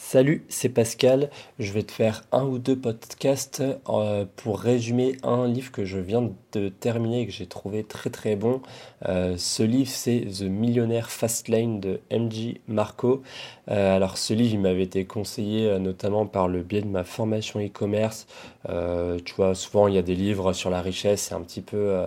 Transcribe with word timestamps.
Salut, 0.00 0.44
c'est 0.48 0.68
Pascal. 0.68 1.28
Je 1.58 1.72
vais 1.72 1.82
te 1.82 1.90
faire 1.90 2.22
un 2.30 2.44
ou 2.44 2.58
deux 2.58 2.78
podcasts 2.78 3.62
euh, 3.88 4.24
pour 4.36 4.60
résumer 4.60 5.16
un 5.24 5.48
livre 5.48 5.72
que 5.72 5.84
je 5.84 5.98
viens 5.98 6.30
de 6.52 6.68
terminer 6.68 7.22
et 7.22 7.26
que 7.26 7.32
j'ai 7.32 7.46
trouvé 7.46 7.82
très 7.82 8.08
très 8.08 8.36
bon. 8.36 8.62
Euh, 9.08 9.34
ce 9.36 9.64
livre, 9.64 9.90
c'est 9.90 10.20
The 10.20 10.42
Millionaire 10.42 11.10
Fastlane 11.10 11.80
de 11.80 12.00
MJ 12.12 12.60
Marco. 12.68 13.22
Euh, 13.70 13.96
alors, 13.96 14.18
ce 14.18 14.34
livre, 14.34 14.54
il 14.54 14.60
m'avait 14.60 14.84
été 14.84 15.04
conseillé 15.04 15.78
notamment 15.80 16.26
par 16.26 16.46
le 16.46 16.62
biais 16.62 16.80
de 16.80 16.86
ma 16.86 17.02
formation 17.02 17.60
e-commerce. 17.60 18.28
tu 18.66 19.34
vois, 19.34 19.56
souvent, 19.56 19.88
il 19.88 19.94
y 19.94 19.98
a 19.98 20.02
des 20.02 20.14
livres 20.14 20.52
sur 20.52 20.70
la 20.70 20.80
richesse. 20.80 21.22
C'est 21.22 21.34
un 21.34 21.42
petit 21.42 21.60
peu 21.60 22.06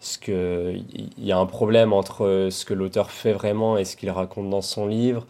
ce 0.00 0.18
que. 0.18 0.74
Il 1.18 1.24
y 1.24 1.32
a 1.32 1.38
un 1.38 1.46
problème 1.46 1.92
entre 1.92 2.48
ce 2.50 2.64
que 2.64 2.72
l'auteur 2.72 3.10
fait 3.10 3.34
vraiment 3.34 3.76
et 3.76 3.84
ce 3.84 3.94
qu'il 3.94 4.10
raconte 4.10 4.48
dans 4.48 4.62
son 4.62 4.86
livre 4.86 5.26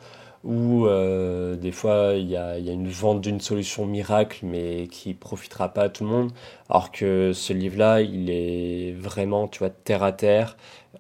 où 0.47 0.87
euh, 0.87 1.57
des 1.57 1.73
fois 1.73 2.13
il 2.15 2.31
y 2.31 2.37
a, 2.37 2.57
une 2.59 2.89
vente 2.89 3.21
d'une 3.21 3.41
solution 3.41 3.85
miracle 3.85 4.47
mais 4.47 4.87
qui 4.89 5.13
profitera 5.13 5.69
pas 5.71 5.83
à 5.83 5.89
tout 5.89 6.05
le 6.05 6.11
monde. 6.11 6.33
Alors 6.71 6.93
que 6.93 7.33
ce 7.35 7.53
livre 7.53 7.79
là 7.79 8.01
il 8.01 8.31
est 8.31 8.93
vraiment 8.93 9.49
tu 9.49 9.59
vois 9.59 9.71
terre 9.71 10.03
à 10.05 10.13
terre 10.13 10.57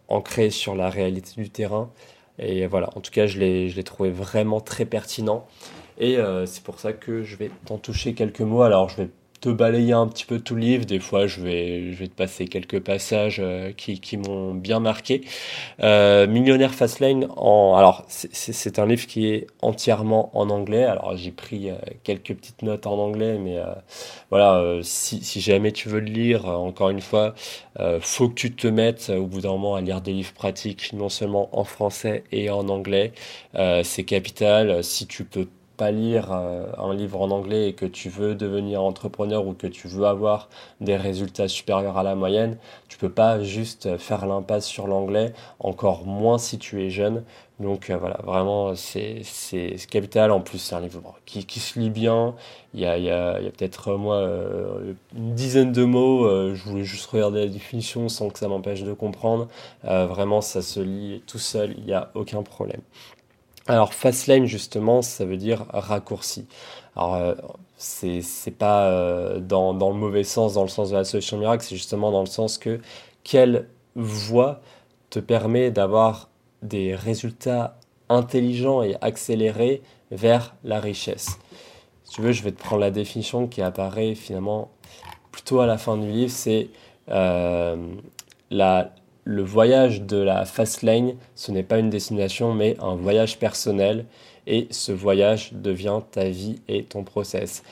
ancré 0.08 0.50
sur 0.50 0.74
la 0.74 0.90
réalité 0.90 1.40
du 1.40 1.50
terrain. 1.50 1.90
Et 2.38 2.66
voilà. 2.66 2.90
En 2.96 3.00
tout 3.00 3.12
cas 3.12 3.26
je 3.26 3.38
l'ai 3.38 3.84
trouvé 3.84 4.10
vraiment 4.10 4.60
très 4.60 4.84
pertinent. 4.84 5.46
Et 5.98 6.18
euh, 6.18 6.44
c'est 6.46 6.62
pour 6.62 6.80
ça 6.80 6.92
que 6.92 7.22
je 7.22 7.36
vais 7.36 7.50
t'en 7.66 7.78
toucher 7.78 8.14
quelques 8.14 8.40
mots. 8.40 8.62
Alors 8.62 8.88
je 8.88 8.96
vais 9.02 9.10
balayer 9.54 9.92
un 9.92 10.06
petit 10.08 10.24
peu 10.24 10.40
tout 10.40 10.54
le 10.54 10.60
livre. 10.60 10.84
Des 10.84 11.00
fois, 11.00 11.26
je 11.26 11.40
vais, 11.40 11.92
je 11.92 11.98
vais 11.98 12.08
te 12.08 12.14
passer 12.14 12.46
quelques 12.46 12.80
passages 12.80 13.38
euh, 13.40 13.72
qui, 13.72 14.00
qui 14.00 14.16
m'ont 14.16 14.54
bien 14.54 14.80
marqué. 14.80 15.22
Euh, 15.82 16.26
Millionnaire 16.26 16.74
Fastlane, 16.74 17.26
en, 17.36 17.74
alors 17.76 18.04
c'est 18.08 18.78
un 18.78 18.86
livre 18.86 19.06
qui 19.06 19.28
est 19.28 19.46
entièrement 19.62 20.30
en 20.38 20.50
anglais. 20.50 20.84
Alors 20.84 21.16
j'ai 21.16 21.30
pris 21.30 21.70
euh, 21.70 21.74
quelques 22.04 22.34
petites 22.34 22.62
notes 22.62 22.86
en 22.86 22.98
anglais, 22.98 23.38
mais 23.38 23.58
euh, 23.58 23.66
voilà, 24.30 24.80
si, 24.82 25.22
si, 25.22 25.40
jamais 25.40 25.72
tu 25.72 25.88
veux 25.88 26.00
le 26.00 26.10
lire, 26.10 26.46
encore 26.46 26.90
une 26.90 27.00
fois, 27.00 27.34
faut 28.00 28.28
que 28.28 28.34
tu 28.34 28.52
te 28.54 28.66
mettes 28.66 29.10
au 29.10 29.26
bout 29.26 29.40
d'un 29.42 29.50
moment 29.50 29.74
à 29.76 29.80
lire 29.80 30.00
des 30.00 30.12
livres 30.12 30.32
pratiques, 30.32 30.92
non 30.92 31.08
seulement 31.08 31.48
en 31.52 31.64
français 31.64 32.24
et 32.32 32.50
en 32.50 32.68
anglais. 32.68 33.12
c'est 33.84 34.04
capital. 34.04 34.82
Si 34.82 35.06
tu 35.06 35.24
peux 35.24 35.48
pas 35.76 35.90
lire 35.90 36.32
euh, 36.32 36.66
un 36.78 36.94
livre 36.94 37.20
en 37.20 37.30
anglais 37.30 37.68
et 37.68 37.72
que 37.74 37.86
tu 37.86 38.08
veux 38.08 38.34
devenir 38.34 38.82
entrepreneur 38.82 39.46
ou 39.46 39.52
que 39.52 39.66
tu 39.66 39.88
veux 39.88 40.06
avoir 40.06 40.48
des 40.80 40.96
résultats 40.96 41.48
supérieurs 41.48 41.98
à 41.98 42.02
la 42.02 42.14
moyenne, 42.14 42.56
tu 42.88 42.98
peux 42.98 43.10
pas 43.10 43.42
juste 43.42 43.96
faire 43.98 44.26
l'impasse 44.26 44.66
sur 44.66 44.86
l'anglais, 44.86 45.32
encore 45.60 46.06
moins 46.06 46.38
si 46.38 46.58
tu 46.58 46.82
es 46.82 46.90
jeune. 46.90 47.24
Donc 47.60 47.88
euh, 47.88 47.96
voilà, 47.96 48.18
vraiment, 48.24 48.74
c'est 48.74 49.22
capital. 49.90 50.30
En 50.30 50.40
plus, 50.40 50.58
c'est 50.58 50.74
un 50.74 50.80
livre 50.80 51.14
qui, 51.24 51.46
qui, 51.46 51.60
se 51.60 51.78
lit 51.78 51.90
bien. 51.90 52.34
Il 52.74 52.80
y 52.80 52.86
a, 52.86 52.98
il 52.98 53.04
y 53.04 53.10
a, 53.10 53.34
a 53.34 53.40
peut-être, 53.40 53.92
euh, 53.92 53.96
moi, 53.96 54.28
une 55.16 55.34
dizaine 55.34 55.72
de 55.72 55.84
mots. 55.84 56.54
je 56.54 56.62
voulais 56.64 56.84
juste 56.84 57.06
regarder 57.06 57.40
la 57.40 57.50
définition 57.50 58.08
sans 58.08 58.28
que 58.28 58.38
ça 58.38 58.48
m'empêche 58.48 58.82
de 58.82 58.92
comprendre. 58.92 59.48
vraiment, 59.82 60.40
ça 60.40 60.62
se 60.62 60.80
lit 60.80 61.22
tout 61.26 61.38
seul, 61.38 61.74
il 61.78 61.84
n'y 61.84 61.94
a 61.94 62.10
aucun 62.14 62.42
problème. 62.42 62.80
Alors 63.68 63.94
fastlane 63.94 64.46
justement, 64.46 65.02
ça 65.02 65.24
veut 65.24 65.36
dire 65.36 65.66
raccourci. 65.70 66.46
Alors 66.94 67.14
euh, 67.14 67.34
c'est 67.76 68.56
pas 68.56 68.84
euh, 68.84 69.40
dans, 69.40 69.74
dans, 69.74 69.90
le 69.90 69.96
mauvais 69.96 70.24
sens, 70.24 70.54
dans 70.54 70.62
le 70.62 70.68
sens 70.68 70.90
de 70.90 70.96
la 70.96 71.04
solution 71.04 71.38
miracle, 71.38 71.64
c'est 71.64 71.76
justement 71.76 72.10
dans 72.12 72.20
le 72.20 72.26
sens 72.26 72.58
que 72.58 72.80
quelle 73.24 73.68
voie 73.96 74.60
te 75.10 75.18
permet 75.18 75.70
d'avoir 75.70 76.28
des 76.62 76.94
résultats 76.94 77.78
intelligents 78.08 78.82
et 78.82 78.96
accélérés 79.00 79.82
vers 80.10 80.54
la 80.64 80.80
richesse. 80.80 81.38
Si 82.04 82.14
tu 82.14 82.20
veux, 82.22 82.32
je 82.32 82.42
vais 82.42 82.52
te 82.52 82.62
prendre 82.62 82.80
la 82.80 82.90
définition 82.92 83.48
qui 83.48 83.62
apparaît 83.62 84.14
finalement 84.14 84.70
plutôt 85.32 85.60
à 85.60 85.66
la 85.66 85.76
fin 85.76 85.96
du 85.96 86.10
livre, 86.10 86.30
c'est 86.30 86.68
euh, 87.10 87.76
la 88.50 88.92
le 89.26 89.42
voyage 89.42 90.02
de 90.02 90.18
la 90.18 90.44
fast 90.44 90.82
lane, 90.82 91.16
ce 91.34 91.50
n'est 91.50 91.64
pas 91.64 91.80
une 91.80 91.90
destination, 91.90 92.54
mais 92.54 92.76
un 92.80 92.94
voyage 92.94 93.40
personnel. 93.40 94.06
Et 94.46 94.68
ce 94.70 94.92
voyage 94.92 95.52
devient 95.52 96.00
ta 96.12 96.28
vie 96.28 96.60
et 96.68 96.84
ton 96.84 97.02
process. 97.02 97.64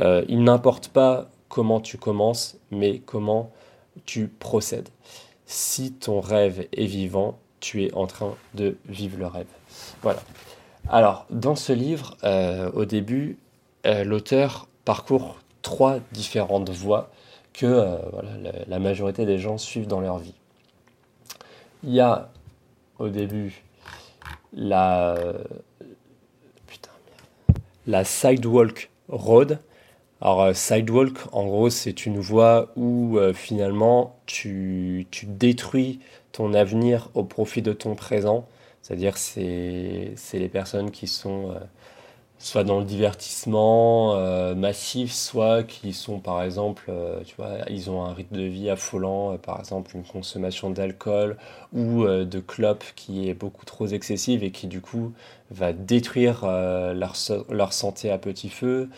Euh, 0.00 0.24
il 0.26 0.42
n'importe 0.42 0.88
pas 0.88 1.28
comment 1.50 1.80
tu 1.80 1.98
commences, 1.98 2.56
mais 2.70 3.00
comment 3.04 3.50
tu 4.06 4.26
procèdes. 4.26 4.88
Si 5.44 5.92
ton 5.92 6.20
rêve 6.20 6.66
est 6.72 6.86
vivant, 6.86 7.38
tu 7.60 7.84
es 7.84 7.92
en 7.92 8.06
train 8.06 8.34
de 8.54 8.78
vivre 8.88 9.18
le 9.18 9.26
rêve. 9.26 9.46
Voilà. 10.00 10.22
Alors, 10.88 11.26
dans 11.28 11.56
ce 11.56 11.74
livre, 11.74 12.16
euh, 12.24 12.70
au 12.72 12.86
début, 12.86 13.36
euh, 13.84 14.02
l'auteur 14.02 14.66
parcourt 14.86 15.36
trois 15.60 15.98
différentes 16.12 16.70
voies 16.70 17.10
que 17.52 17.98
la 18.68 18.78
majorité 18.78 19.24
des 19.26 19.38
gens 19.38 19.58
suivent 19.58 19.86
dans 19.86 20.00
leur 20.00 20.18
vie 20.18 20.34
il 21.82 21.94
y 21.94 22.00
a 22.00 22.30
au 22.98 23.08
début 23.08 23.62
la, 24.52 25.16
putain, 26.66 26.90
la 27.86 28.04
Sidewalk 28.04 28.90
Road. 29.08 29.58
Alors, 30.20 30.42
euh, 30.42 30.52
Sidewalk, 30.54 31.18
en 31.32 31.46
gros, 31.46 31.68
c'est 31.68 32.06
une 32.06 32.18
voie 32.18 32.72
où 32.76 33.18
euh, 33.18 33.34
finalement 33.34 34.18
tu, 34.26 35.06
tu, 35.10 35.26
détruis 35.26 36.00
ton 36.32 36.54
avenir 36.54 37.10
au 37.14 37.22
profit 37.22 37.60
de 37.62 37.72
ton 37.72 37.94
présent. 37.94 38.46
C'est-à-dire, 38.80 39.16
c'est 39.18 40.14
les 40.32 40.48
personnes 40.48 40.90
qui 40.90 41.06
sont 41.06 41.50
euh, 41.50 41.58
soit 42.38 42.64
dans 42.64 42.78
le 42.78 42.84
divertissement 42.84 44.14
euh, 44.14 44.54
massif, 44.54 45.12
soit 45.12 45.62
qui 45.62 45.92
sont 45.92 46.18
par 46.18 46.42
exemple, 46.42 46.84
euh, 46.88 47.22
tu 47.24 47.34
vois, 47.36 47.58
ils 47.70 47.90
ont 47.90 48.04
un 48.04 48.12
rythme 48.12 48.36
de 48.36 48.42
vie 48.42 48.68
affolant, 48.68 49.32
euh, 49.32 49.38
par 49.38 49.58
exemple 49.58 49.96
une 49.96 50.04
consommation 50.04 50.70
d'alcool 50.70 51.36
ou 51.72 52.06
de 52.06 52.40
clopes 52.40 52.84
qui 52.94 53.28
est 53.28 53.34
beaucoup 53.34 53.64
trop 53.64 53.86
excessive 53.86 54.44
et 54.44 54.50
qui 54.50 54.66
du 54.66 54.80
coup 54.80 55.12
va 55.50 55.72
détruire 55.72 56.46
leur, 56.46 57.14
leur 57.50 57.72
santé 57.72 58.10
à 58.10 58.18
petit 58.18 58.48
feu. 58.48 58.88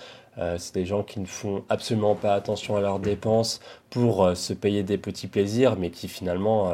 c'est 0.59 0.75
des 0.75 0.85
gens 0.87 1.03
qui 1.03 1.19
ne 1.19 1.27
font 1.27 1.65
absolument 1.69 2.15
pas 2.15 2.35
attention 2.35 2.77
à 2.77 2.81
leurs 2.81 3.01
dépenses 3.01 3.61
pour 3.91 4.37
se 4.37 4.53
payer 4.53 4.83
des 4.83 4.99
petits 4.99 5.27
plaisirs, 5.27 5.77
mais 5.77 5.91
qui 5.91 6.09
finalement 6.09 6.73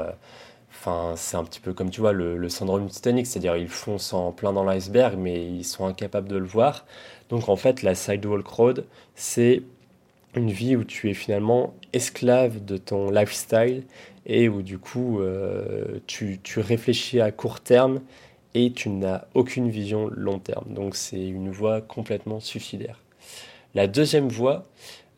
Enfin, 0.78 1.14
c'est 1.16 1.36
un 1.36 1.44
petit 1.44 1.60
peu 1.60 1.72
comme 1.72 1.90
tu 1.90 2.00
vois 2.00 2.12
le, 2.12 2.48
syndrome 2.48 2.88
Titanic, 2.88 3.26
c'est-à-dire 3.26 3.56
ils 3.56 3.68
foncent 3.68 4.12
en 4.12 4.32
plein 4.32 4.52
dans 4.52 4.64
l'iceberg, 4.64 5.16
mais 5.18 5.46
ils 5.46 5.64
sont 5.64 5.86
incapables 5.86 6.28
de 6.28 6.36
le 6.36 6.44
voir. 6.44 6.84
Donc 7.30 7.48
en 7.48 7.56
fait, 7.56 7.82
la 7.82 7.94
sidewalk 7.94 8.46
road, 8.46 8.84
c'est 9.14 9.62
une 10.34 10.50
vie 10.50 10.76
où 10.76 10.84
tu 10.84 11.10
es 11.10 11.14
finalement 11.14 11.74
esclave 11.92 12.64
de 12.64 12.76
ton 12.76 13.10
lifestyle 13.10 13.84
et 14.26 14.48
où 14.48 14.62
du 14.62 14.78
coup 14.78 15.20
euh, 15.20 16.00
tu, 16.06 16.40
tu, 16.42 16.60
réfléchis 16.60 17.20
à 17.20 17.30
court 17.30 17.60
terme 17.60 18.00
et 18.54 18.72
tu 18.72 18.88
n'as 18.88 19.24
aucune 19.34 19.70
vision 19.70 20.08
long 20.08 20.38
terme. 20.38 20.72
Donc 20.72 20.96
c'est 20.96 21.24
une 21.24 21.50
voie 21.50 21.80
complètement 21.80 22.40
suicidaire. 22.40 23.00
La 23.74 23.86
deuxième 23.86 24.28
voie, 24.28 24.64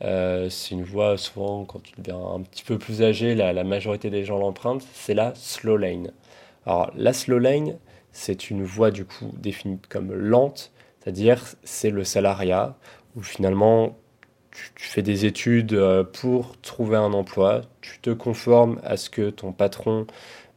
euh, 0.03 0.49
c'est 0.51 0.75
une 0.75 0.85
voie, 0.85 1.17
souvent, 1.17 1.65
quand 1.65 1.83
tu 1.83 1.93
deviens 1.99 2.19
un 2.19 2.43
petit 2.43 2.65
peu 2.65 2.79
plus 2.79 3.03
âgé, 3.03 3.35
la, 3.35 3.65
majorité 3.65 4.11
des 4.11 4.25
gens 4.25 4.39
l'empruntent, 4.39 4.87
c'est 4.93 5.15
la 5.15 5.35
slow 5.35 5.77
lane. 5.77 6.13
Alors, 6.67 6.91
la 6.97 7.13
slow 7.13 7.39
lane, 7.39 7.79
c'est 8.13 8.51
une 8.51 8.65
voie, 8.65 8.91
du 8.91 9.05
coup, 9.05 9.33
définie 9.39 9.79
comme 9.89 10.13
lente, 10.13 10.73
c'est-à-dire, 11.01 11.43
c'est 11.65 11.91
le 11.91 12.05
salariat, 12.05 12.77
où 13.17 13.23
finalement, 13.23 13.97
tu, 14.51 14.89
fais 14.89 15.03
des 15.03 15.25
études 15.27 15.75
euh, 15.75 16.05
pour 16.05 16.59
trouver 16.61 16.97
un 16.97 17.13
emploi, 17.13 17.63
tu 17.81 17.99
te 18.01 18.11
conformes 18.11 18.81
à 18.85 18.97
ce 18.97 19.11
que 19.11 19.31
ton 19.31 19.53
patron 19.53 20.07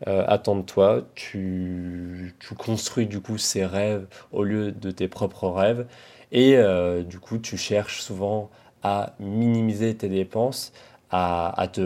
euh, 0.07 0.23
attend 0.27 0.55
de 0.55 0.61
toi, 0.63 1.07
tu, 1.15 2.33
construis, 2.57 3.07
du 3.07 3.21
coup, 3.21 3.37
ses 3.37 3.65
rêves 3.65 4.07
au 4.31 4.43
lieu 4.43 4.71
de 4.71 4.91
tes 4.91 5.07
propres 5.07 5.49
rêves, 5.49 5.85
et 6.31 6.57
du 7.05 7.19
coup, 7.19 7.39
tu 7.39 7.57
cherches 7.57 8.01
souvent 8.01 8.51
à 8.83 9.13
minimiser 9.19 9.95
tes 9.95 10.09
dépenses, 10.09 10.71
à, 11.11 11.67
te 11.71 11.81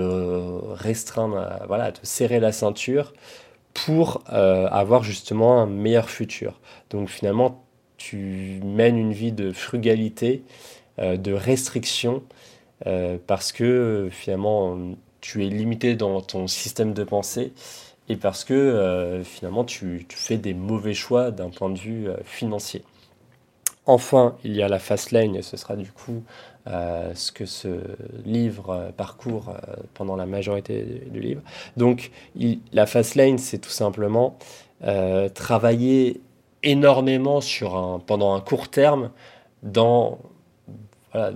restreindre, 0.73 1.47
voilà, 1.67 1.85
à 1.85 1.91
te 1.91 2.05
serrer 2.05 2.39
la 2.39 2.51
ceinture 2.51 3.13
pour 3.73 4.23
euh, 4.31 4.67
avoir 4.67 5.03
justement 5.03 5.61
un 5.61 5.65
meilleur 5.65 6.09
futur. 6.09 6.59
Donc 6.89 7.09
finalement, 7.09 7.63
tu 7.97 8.59
mènes 8.63 8.97
une 8.97 9.13
vie 9.13 9.31
de 9.31 9.51
frugalité, 9.51 10.43
euh, 10.99 11.17
de 11.17 11.31
restriction, 11.31 12.23
euh, 12.85 13.17
parce 13.25 13.51
que 13.51 14.09
finalement, 14.11 14.77
tu 15.21 15.45
es 15.45 15.49
limité 15.49 15.95
dans 15.95 16.21
ton 16.21 16.47
système 16.47 16.93
de 16.93 17.03
pensée 17.03 17.53
et 18.09 18.17
parce 18.17 18.43
que 18.43 19.21
finalement, 19.23 19.63
tu, 19.63 20.05
fais 20.09 20.37
des 20.37 20.53
mauvais 20.53 20.93
choix 20.93 21.31
d'un 21.31 21.49
point 21.49 21.69
de 21.69 21.79
vue 21.79 22.07
financier. 22.25 22.83
Enfin, 23.85 24.35
il 24.43 24.53
y 24.53 24.61
a 24.61 24.67
la 24.67 24.79
fast 24.79 25.11
lane, 25.11 25.41
ce 25.41 25.55
sera 25.55 25.77
du 25.77 25.89
coup 25.91 26.23
euh, 26.65 27.11
ce 27.13 27.33
que 27.33 27.45
ce 27.45 27.81
livre 28.23 28.69
euh, 28.69 28.91
parcourt 28.93 29.49
euh, 29.49 29.75
pendant 29.93 30.15
la 30.15 30.25
majorité 30.25 31.03
du 31.11 31.19
livre. 31.19 31.41
Donc, 31.75 32.09
la 32.71 32.85
fast 32.85 33.15
lane, 33.15 33.37
c'est 33.37 33.57
tout 33.59 33.69
simplement 33.69 34.37
travailler 35.33 36.19
énormément 36.61 37.39
sur 37.39 37.77
un, 37.77 37.99
pendant 37.99 38.33
un 38.33 38.41
court 38.41 38.69
terme 38.69 39.11
dans 39.61 40.19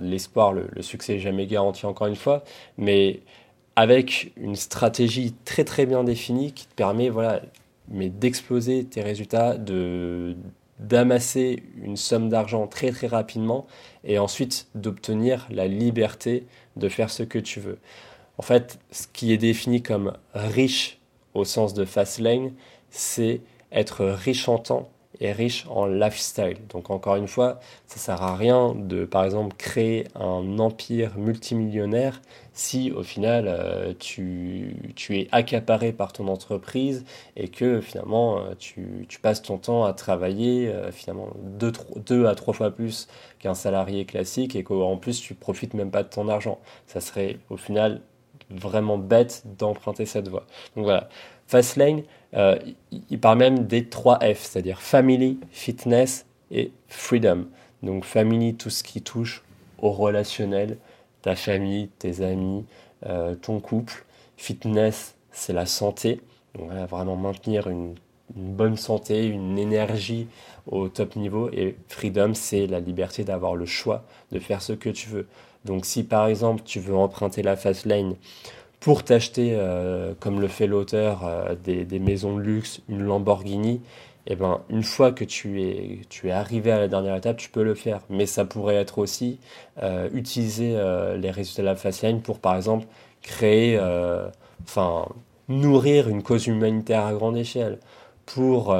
l'espoir, 0.00 0.52
le, 0.52 0.68
succès 0.82 1.18
jamais 1.18 1.46
garanti 1.46 1.86
encore 1.86 2.08
une 2.08 2.16
fois, 2.16 2.44
mais 2.76 3.20
avec 3.74 4.32
une 4.36 4.54
stratégie 4.54 5.32
très 5.46 5.64
très 5.64 5.86
bien 5.86 6.04
définie 6.04 6.52
qui 6.52 6.66
te 6.66 6.74
permet 6.74 7.08
voilà, 7.08 7.40
d'exploser 7.88 8.84
tes 8.84 9.00
résultats, 9.00 9.56
de 9.56 10.36
d'amasser 10.78 11.62
une 11.82 11.96
somme 11.96 12.28
d'argent 12.28 12.66
très 12.66 12.90
très 12.90 13.06
rapidement 13.06 13.66
et 14.04 14.18
ensuite 14.18 14.68
d'obtenir 14.74 15.46
la 15.50 15.66
liberté 15.66 16.46
de 16.76 16.88
faire 16.88 17.10
ce 17.10 17.22
que 17.22 17.38
tu 17.38 17.60
veux. 17.60 17.78
En 18.38 18.42
fait, 18.42 18.78
ce 18.90 19.06
qui 19.12 19.32
est 19.32 19.38
défini 19.38 19.82
comme 19.82 20.16
riche 20.34 20.98
au 21.34 21.44
sens 21.44 21.74
de 21.74 21.84
fast 21.84 22.20
lane, 22.20 22.52
c'est 22.90 23.40
être 23.72 24.04
riche 24.06 24.48
en 24.48 24.58
temps 24.58 24.88
et 25.20 25.32
riche 25.32 25.66
en 25.68 25.86
lifestyle. 25.86 26.58
Donc 26.70 26.90
encore 26.90 27.16
une 27.16 27.28
fois, 27.28 27.60
ça 27.86 27.98
sert 27.98 28.22
à 28.22 28.36
rien 28.36 28.74
de 28.74 29.04
par 29.04 29.24
exemple 29.24 29.56
créer 29.56 30.06
un 30.14 30.58
empire 30.58 31.16
multimillionnaire 31.18 32.20
si 32.52 32.90
au 32.90 33.02
final 33.02 33.46
euh, 33.46 33.94
tu, 33.98 34.92
tu, 34.96 35.18
es 35.18 35.28
accaparé 35.30 35.92
par 35.92 36.12
ton 36.12 36.26
entreprise 36.28 37.04
et 37.36 37.48
que 37.48 37.80
finalement 37.80 38.38
euh, 38.38 38.54
tu, 38.58 39.06
tu 39.08 39.20
passes 39.20 39.42
ton 39.42 39.58
temps 39.58 39.84
à 39.84 39.92
travailler 39.92 40.68
euh, 40.68 40.90
finalement 40.90 41.28
deux, 41.36 41.72
deux, 42.06 42.26
à 42.26 42.34
trois 42.34 42.54
fois 42.54 42.70
plus 42.72 43.06
qu'un 43.38 43.54
salarié 43.54 44.04
classique 44.04 44.56
et 44.56 44.64
qu'en 44.64 44.96
plus 44.96 45.20
tu 45.20 45.34
profites 45.34 45.74
même 45.74 45.90
pas 45.90 46.02
de 46.02 46.08
ton 46.08 46.28
argent. 46.28 46.58
Ça 46.86 47.00
serait 47.00 47.38
au 47.48 47.56
final 47.56 48.00
vraiment 48.50 48.98
bête 48.98 49.42
d'emprunter 49.58 50.06
cette 50.06 50.28
voie. 50.28 50.46
Donc 50.74 50.84
voilà, 50.84 51.08
Fastlane, 51.46 52.02
euh, 52.34 52.58
il 53.10 53.18
parle 53.18 53.38
même 53.38 53.66
des 53.66 53.86
3 53.86 54.18
F, 54.18 54.42
c'est-à-dire 54.42 54.80
Family, 54.80 55.38
Fitness 55.50 56.26
et 56.50 56.72
Freedom. 56.88 57.46
Donc 57.82 58.04
Family, 58.04 58.54
tout 58.54 58.70
ce 58.70 58.82
qui 58.82 59.02
touche 59.02 59.42
au 59.78 59.90
relationnel, 59.90 60.78
ta 61.22 61.36
famille, 61.36 61.88
tes 61.98 62.22
amis, 62.22 62.64
euh, 63.06 63.34
ton 63.34 63.60
couple. 63.60 64.04
Fitness, 64.36 65.14
c'est 65.32 65.52
la 65.52 65.66
santé. 65.66 66.20
Donc 66.54 66.70
vraiment 66.88 67.16
maintenir 67.16 67.68
une, 67.68 67.94
une, 68.36 68.54
bonne 68.54 68.76
santé, 68.76 69.26
une 69.26 69.58
énergie 69.58 70.26
au 70.66 70.88
top 70.88 71.16
niveau. 71.16 71.50
Et 71.52 71.76
Freedom, 71.88 72.34
c'est 72.34 72.66
la 72.66 72.80
liberté 72.80 73.24
d'avoir 73.24 73.54
le 73.54 73.66
choix 73.66 74.04
de 74.32 74.38
faire 74.38 74.62
ce 74.62 74.72
que 74.72 74.90
tu 74.90 75.08
veux. 75.08 75.26
Donc 75.64 75.86
si 75.86 76.04
par 76.04 76.26
exemple 76.26 76.62
tu 76.64 76.80
veux 76.80 76.96
emprunter 76.96 77.42
la 77.42 77.56
fast 77.56 77.84
lane 77.84 78.14
pour 78.80 79.02
t'acheter, 79.04 79.54
euh, 79.54 80.14
comme 80.20 80.40
le 80.40 80.48
fait 80.48 80.66
l'auteur, 80.66 81.24
euh, 81.24 81.54
des, 81.64 81.98
maisons 81.98 82.36
de 82.36 82.42
luxe, 82.42 82.80
une 82.88 83.02
Lamborghini, 83.02 83.80
eh 84.26 84.36
ben, 84.36 84.60
une 84.68 84.82
fois 84.82 85.10
que 85.10 85.24
tu 85.24 85.62
es, 85.62 86.00
tu 86.08 86.28
es 86.28 86.30
arrivé 86.30 86.70
à 86.70 86.78
la 86.78 86.88
dernière 86.88 87.16
étape, 87.16 87.38
tu 87.38 87.48
peux 87.50 87.62
le 87.62 87.74
faire. 87.74 88.00
Mais 88.10 88.26
ça 88.26 88.44
pourrait 88.44 88.76
être 88.76 88.98
aussi 88.98 89.38
euh, 89.82 90.08
utiliser 90.12 90.76
les 91.16 91.30
résultats 91.30 91.62
de 91.62 91.66
la 91.66 91.76
fast 91.76 92.02
lane 92.02 92.20
pour, 92.20 92.38
par 92.38 92.54
exemple, 92.54 92.86
créer, 93.22 93.80
enfin, 94.62 95.06
nourrir 95.48 96.08
une 96.08 96.22
cause 96.22 96.46
humanitaire 96.46 97.06
à 97.06 97.14
grande 97.14 97.38
échelle, 97.38 97.78
pour 98.26 98.76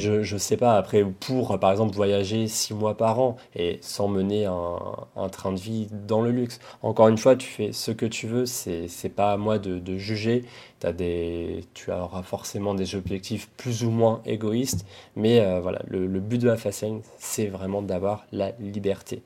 je 0.00 0.34
ne 0.34 0.38
sais 0.38 0.56
pas, 0.56 0.76
après, 0.76 1.04
pour 1.04 1.58
par 1.58 1.70
exemple 1.70 1.94
voyager 1.94 2.48
six 2.48 2.74
mois 2.74 2.96
par 2.96 3.20
an 3.20 3.36
et 3.54 3.78
sans 3.80 4.08
mener 4.08 4.46
un, 4.46 5.28
train 5.30 5.52
de 5.52 5.60
vie 5.60 5.88
dans 6.06 6.20
le 6.20 6.30
luxe. 6.30 6.60
Encore 6.82 7.08
une 7.08 7.18
fois, 7.18 7.36
tu 7.36 7.46
fais 7.48 7.72
ce 7.72 7.90
que 7.90 8.06
tu 8.06 8.26
veux, 8.26 8.46
c'est 8.46 9.08
pas 9.14 9.32
à 9.32 9.36
moi 9.36 9.58
de, 9.58 9.96
juger. 9.96 10.44
As 10.82 10.92
des, 10.92 11.64
tu 11.72 11.90
auras 11.90 12.22
forcément 12.22 12.74
des 12.74 12.94
objectifs 12.94 13.48
plus 13.56 13.84
ou 13.84 13.90
moins 13.90 14.20
égoïstes, 14.26 14.84
mais 15.16 15.40
euh, 15.40 15.58
voilà, 15.58 15.80
le, 15.88 16.06
but 16.20 16.36
de 16.36 16.46
la 16.46 16.58
fashion, 16.58 17.00
c'est 17.16 17.46
vraiment 17.46 17.80
d'avoir 17.80 18.26
la 18.32 18.52
liberté. 18.60 19.22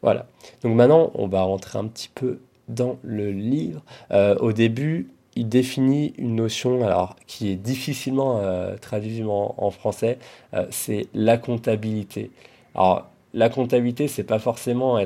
Voilà. 0.00 0.26
Donc 0.62 0.74
maintenant, 0.74 1.10
on 1.16 1.28
va 1.28 1.42
rentrer 1.42 1.78
un 1.78 1.86
petit 1.86 2.08
peu 2.14 2.40
dans 2.68 2.96
le 3.02 3.30
livre. 3.30 3.82
Euh, 4.10 4.36
au 4.36 4.52
début, 4.52 5.10
il 5.36 5.48
définit 5.48 6.12
une 6.18 6.36
notion 6.36 6.84
alors, 6.84 7.16
qui 7.26 7.50
est 7.50 7.56
difficilement 7.56 8.38
euh, 8.38 8.76
traduite 8.76 9.24
en, 9.26 9.70
français, 9.70 10.18
euh, 10.54 10.66
c'est 10.70 11.06
la 11.14 11.38
comptabilité. 11.38 12.30
Alors, 12.74 13.08
la 13.32 13.48
comptabilité, 13.48 14.08
c'est 14.08 14.24
pas 14.24 14.38
forcément 14.38 14.98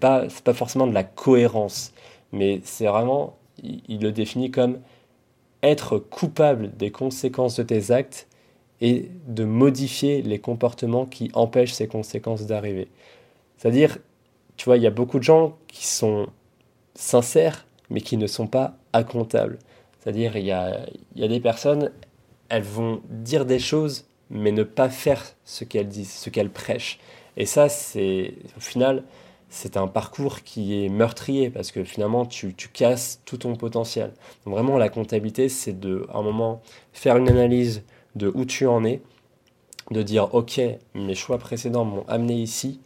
pas, 0.00 0.26
pas 0.44 0.54
forcément 0.54 0.86
de 0.86 0.94
la 0.94 1.04
cohérence, 1.04 1.92
mais 2.32 2.60
c'est 2.64 2.86
vraiment, 2.86 3.36
il, 3.62 4.00
le 4.00 4.12
définit 4.12 4.50
comme 4.50 4.78
être 5.62 5.98
coupable 5.98 6.74
des 6.76 6.90
conséquences 6.90 7.56
de 7.56 7.62
tes 7.64 7.90
actes 7.90 8.28
et 8.80 9.10
de 9.26 9.44
modifier 9.44 10.22
les 10.22 10.38
comportements 10.38 11.04
qui 11.04 11.30
empêchent 11.34 11.72
ces 11.72 11.88
conséquences 11.88 12.46
d'arriver. 12.46 12.88
C'est-à-dire, 13.58 13.98
tu 14.56 14.66
vois, 14.66 14.76
il 14.76 14.82
y 14.82 14.86
a 14.86 14.90
beaucoup 14.90 15.18
de 15.18 15.24
gens 15.24 15.56
qui 15.66 15.86
sont 15.86 16.28
sincères, 16.94 17.66
mais 17.90 18.00
qui 18.00 18.16
ne 18.16 18.26
sont 18.26 18.46
pas 18.46 18.76
comptable. 19.04 19.58
C'est-à-dire, 20.00 20.36
il 20.36 20.44
y 20.44 20.52
a, 20.52 20.86
y 21.16 21.24
a 21.24 21.28
des 21.28 21.40
personnes, 21.40 21.90
elles 22.48 22.62
vont 22.62 23.02
dire 23.08 23.44
des 23.44 23.58
choses, 23.58 24.06
mais 24.30 24.52
ne 24.52 24.62
pas 24.62 24.88
faire 24.88 25.24
ce 25.44 25.64
qu'elles 25.64 25.88
disent, 25.88 26.12
ce 26.12 26.30
qu'elles 26.30 26.50
prêchent. 26.50 26.98
Et 27.36 27.46
ça, 27.46 27.68
c'est 27.68 28.34
au 28.56 28.60
final, 28.60 29.04
c'est 29.48 29.76
un 29.76 29.86
parcours 29.86 30.42
qui 30.42 30.84
est 30.84 30.88
meurtrier 30.88 31.50
parce 31.50 31.70
que 31.70 31.84
finalement, 31.84 32.26
tu, 32.26 32.54
tu 32.54 32.68
casses 32.68 33.22
tout 33.24 33.38
ton 33.38 33.54
potentiel. 33.56 34.12
Donc 34.44 34.54
vraiment, 34.54 34.76
la 34.76 34.88
comptabilité, 34.88 35.48
c'est 35.48 35.78
de, 35.78 36.06
à 36.12 36.18
un 36.18 36.22
moment, 36.22 36.60
faire 36.92 37.16
une 37.16 37.28
analyse 37.28 37.82
de 38.16 38.30
où 38.34 38.44
tu 38.44 38.66
en 38.66 38.84
es, 38.84 39.00
de 39.90 40.02
dire, 40.02 40.34
OK, 40.34 40.60
mes 40.94 41.14
choix 41.14 41.38
précédents 41.38 41.84
m'ont 41.84 42.04
amené 42.08 42.34
ici, 42.34 42.80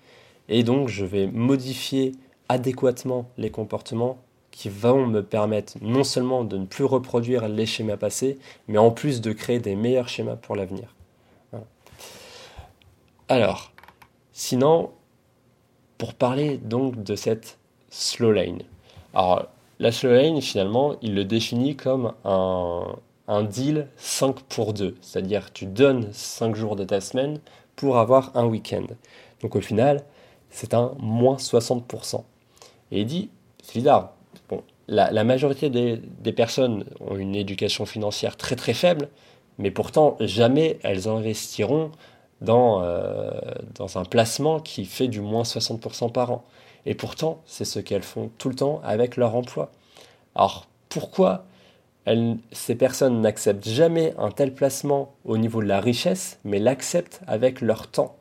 et 0.49 0.62
donc 0.62 0.88
je 0.88 1.04
vais 1.04 1.26
modifier 1.26 2.12
adéquatement 2.49 3.28
les 3.38 3.50
comportements 3.50 4.19
qui 4.62 4.69
vont 4.69 5.09
me 5.09 5.25
permettre 5.25 5.73
non 5.81 6.05
seulement 6.05 6.44
de 6.44 6.56
ne 6.56 6.67
plus 6.67 6.85
reproduire 6.85 7.49
les 7.49 7.67
schémas 7.67 7.97
passés, 7.97 8.38
mais 8.69 8.79
en 8.79 8.93
plus 8.93 9.20
de 9.20 9.32
créer 9.32 9.59
des 9.59 9.75
meilleurs 9.75 10.09
schémas 10.09 10.37
pour 10.37 10.55
l'avenir. 10.55 10.94
Alors, 13.29 13.73
sinon, 14.32 14.93
pour 15.99 16.14
parler 16.14 16.59
donc 16.59 17.03
de 17.03 17.17
cette 17.17 17.59
slow 17.91 18.31
lane. 18.31 18.62
Alors, 19.14 19.49
la 19.81 19.91
slow 19.91 20.12
lane, 20.12 20.41
finalement, 20.41 20.94
il 21.03 21.17
le 21.17 21.25
définit 21.25 21.75
comme 21.75 22.12
un, 22.25 22.85
un 23.26 23.43
deal 23.43 23.88
5 23.97 24.43
pour 24.43 24.75
2. 24.75 24.94
C'est-à-dire, 25.00 25.53
tu 25.53 25.67
donnes 25.67 26.12
5 26.12 26.55
jours 26.55 26.76
de 26.76 26.85
ta 26.85 27.00
semaine 27.00 27.41
pour 27.75 27.99
avoir 27.99 28.31
un 28.37 28.44
week-end. 28.44 28.87
Donc, 29.41 29.56
au 29.56 29.61
final, 29.61 30.05
c'est 30.50 30.73
un 30.73 30.92
moins 31.00 31.35
60%. 31.35 32.23
Et 32.92 33.00
il 33.00 33.07
dit, 33.07 33.28
c'est 33.61 33.81
bizarre, 33.81 34.12
la, 34.92 35.25
majorité 35.25 35.70
des, 35.70 36.32
personnes 36.32 36.84
ont 37.00 37.16
une 37.16 37.34
éducation 37.34 37.87
financière 37.87 38.37
très 38.37 38.56
très 38.56 38.75
faible, 38.75 39.08
mais 39.58 39.70
pourtant 39.70 40.16
jamais 40.20 40.78
elles 40.82 41.08
investiront 41.08 41.90
dans, 42.40 42.82
euh, 42.82 43.30
un 43.94 44.04
placement 44.04 44.61
qui 44.61 44.84
fait 44.84 45.08
du 45.08 45.20
moins 45.20 45.42
60% 45.42 46.12
par 46.12 46.30
an. 46.30 46.44
Et 46.84 46.94
pourtant, 46.94 47.40
c'est 47.46 47.64
ce 47.64 47.78
qu'elles 47.78 48.02
font 48.02 48.30
tout 48.38 48.49
le 48.49 48.54
temps 48.54 48.80
avec 48.84 49.16
leur 49.16 49.34
emploi. 49.34 49.70
Alors 50.34 50.66
pourquoi 50.88 51.46
ces 52.50 52.75
personnes 52.75 53.20
n'acceptent 53.20 53.68
jamais 53.68 54.12
un 54.18 54.30
tel 54.30 54.52
placement 54.52 55.14
au 55.25 55.38
niveau 55.38 55.62
de 55.62 55.68
la 55.68 55.80
richesse, 55.80 56.38
mais 56.44 56.58
l'acceptent 56.58 57.20
avec 57.26 57.61
leur 57.61 57.87
temps? 57.87 58.16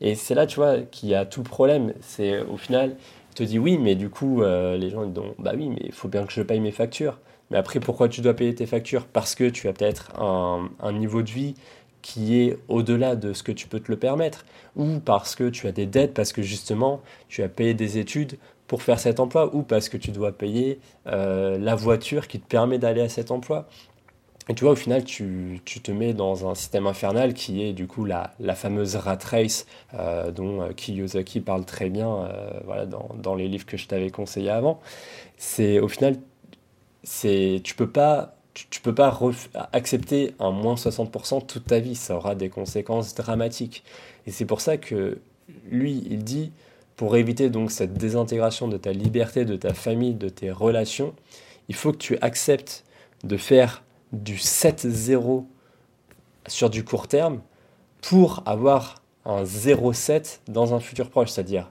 Et 0.00 0.14
c'est 0.14 0.34
là, 0.34 0.46
tu 0.46 0.56
vois, 0.56 0.78
qu'il 0.80 1.08
y 1.10 1.14
a 1.14 1.24
tout 1.24 1.42
le 1.42 1.48
problème. 1.48 1.92
C'est 2.00 2.40
au 2.40 2.56
final, 2.56 2.96
te 3.34 3.42
dis 3.42 3.58
oui, 3.58 3.78
mais 3.78 3.94
du 3.94 4.10
coup, 4.10 4.42
euh, 4.42 4.76
les 4.76 4.90
gens 4.90 5.04
ils 5.04 5.12
disent 5.12 5.22
bah 5.38 5.52
oui, 5.56 5.68
mais 5.68 5.82
il 5.84 5.92
faut 5.92 6.08
bien 6.08 6.24
que 6.24 6.32
je 6.32 6.42
paye 6.42 6.60
mes 6.60 6.72
factures. 6.72 7.18
Mais 7.50 7.58
après, 7.58 7.80
pourquoi 7.80 8.08
tu 8.08 8.20
dois 8.20 8.34
payer 8.34 8.54
tes 8.54 8.66
factures? 8.66 9.06
Parce 9.06 9.34
que 9.34 9.48
tu 9.48 9.68
as 9.68 9.72
peut-être 9.72 10.12
un, 10.20 10.70
un, 10.80 10.92
niveau 10.92 11.22
de 11.22 11.30
vie 11.30 11.54
qui 12.00 12.40
est 12.40 12.58
au-delà 12.68 13.16
de 13.16 13.32
ce 13.32 13.42
que 13.42 13.52
tu 13.52 13.66
peux 13.66 13.80
te 13.80 13.90
le 13.90 13.98
permettre, 13.98 14.44
ou 14.76 15.00
parce 15.00 15.34
que 15.34 15.48
tu 15.48 15.66
as 15.66 15.72
des 15.72 15.86
dettes, 15.86 16.14
parce 16.14 16.32
que 16.32 16.42
justement, 16.42 17.00
tu 17.28 17.42
as 17.42 17.48
payé 17.48 17.74
des 17.74 17.98
études 17.98 18.38
pour 18.68 18.82
faire 18.82 19.00
cet 19.00 19.18
emploi, 19.18 19.54
ou 19.54 19.62
parce 19.62 19.88
que 19.88 19.96
tu 19.96 20.12
dois 20.12 20.30
payer 20.30 20.78
euh, 21.08 21.58
la 21.58 21.74
voiture 21.74 22.28
qui 22.28 22.38
te 22.38 22.46
permet 22.46 22.78
d'aller 22.78 23.02
à 23.02 23.08
cet 23.08 23.32
emploi. 23.32 23.68
Et 24.50 24.54
tu 24.54 24.64
vois, 24.64 24.72
au 24.72 24.76
final, 24.76 25.04
tu, 25.04 25.60
tu, 25.64 25.78
te 25.78 25.92
mets 25.92 26.12
dans 26.12 26.48
un 26.50 26.56
système 26.56 26.88
infernal 26.88 27.34
qui 27.34 27.62
est 27.62 27.72
du 27.72 27.86
coup 27.86 28.04
la, 28.04 28.34
la 28.40 28.56
fameuse 28.56 28.96
rat 28.96 29.18
race 29.22 29.64
euh, 29.94 30.32
dont 30.32 30.60
euh, 30.60 30.72
Kiyosaki 30.72 31.40
parle 31.40 31.64
très 31.64 31.88
bien 31.88 32.12
euh, 32.12 32.50
voilà, 32.64 32.84
dans, 32.84 33.10
dans, 33.14 33.36
les 33.36 33.46
livres 33.46 33.64
que 33.64 33.76
je 33.76 33.86
t'avais 33.86 34.10
conseillés 34.10 34.50
avant. 34.50 34.80
C'est 35.38 35.78
au 35.78 35.86
final, 35.86 36.16
c'est 37.04 37.60
tu 37.62 37.76
peux 37.76 37.88
pas 37.88 38.34
tu 38.52 38.80
peux 38.80 38.94
pas 38.94 39.16
accepter 39.72 40.34
un 40.40 40.50
moins 40.50 40.74
60% 40.74 41.46
toute 41.46 41.66
ta 41.66 41.78
vie, 41.78 41.94
ça 41.94 42.16
aura 42.16 42.34
des 42.34 42.48
conséquences 42.48 43.14
dramatiques. 43.14 43.84
Et 44.26 44.32
c'est 44.32 44.46
pour 44.46 44.60
ça 44.60 44.76
que 44.76 45.18
lui, 45.70 46.02
il 46.10 46.24
dit, 46.24 46.50
pour 46.96 47.16
éviter 47.16 47.50
donc 47.50 47.70
cette 47.70 47.94
désintégration 47.94 48.66
de 48.66 48.76
ta 48.76 48.92
liberté, 48.92 49.44
de 49.44 49.54
ta 49.54 49.72
famille, 49.74 50.14
de 50.14 50.28
tes 50.28 50.50
relations, 50.50 51.14
il 51.68 51.76
faut 51.76 51.92
que 51.92 51.98
tu 51.98 52.18
acceptes 52.20 52.84
de 53.22 53.36
faire 53.36 53.84
du 54.12 54.36
7-0 54.36 55.44
sur 56.46 56.70
du 56.70 56.84
court 56.84 57.08
terme 57.08 57.40
pour 58.02 58.42
avoir 58.46 59.02
un 59.24 59.44
0,7 59.44 60.40
dans 60.48 60.74
un 60.74 60.80
futur 60.80 61.10
proche. 61.10 61.30
C'est-à-dire, 61.30 61.70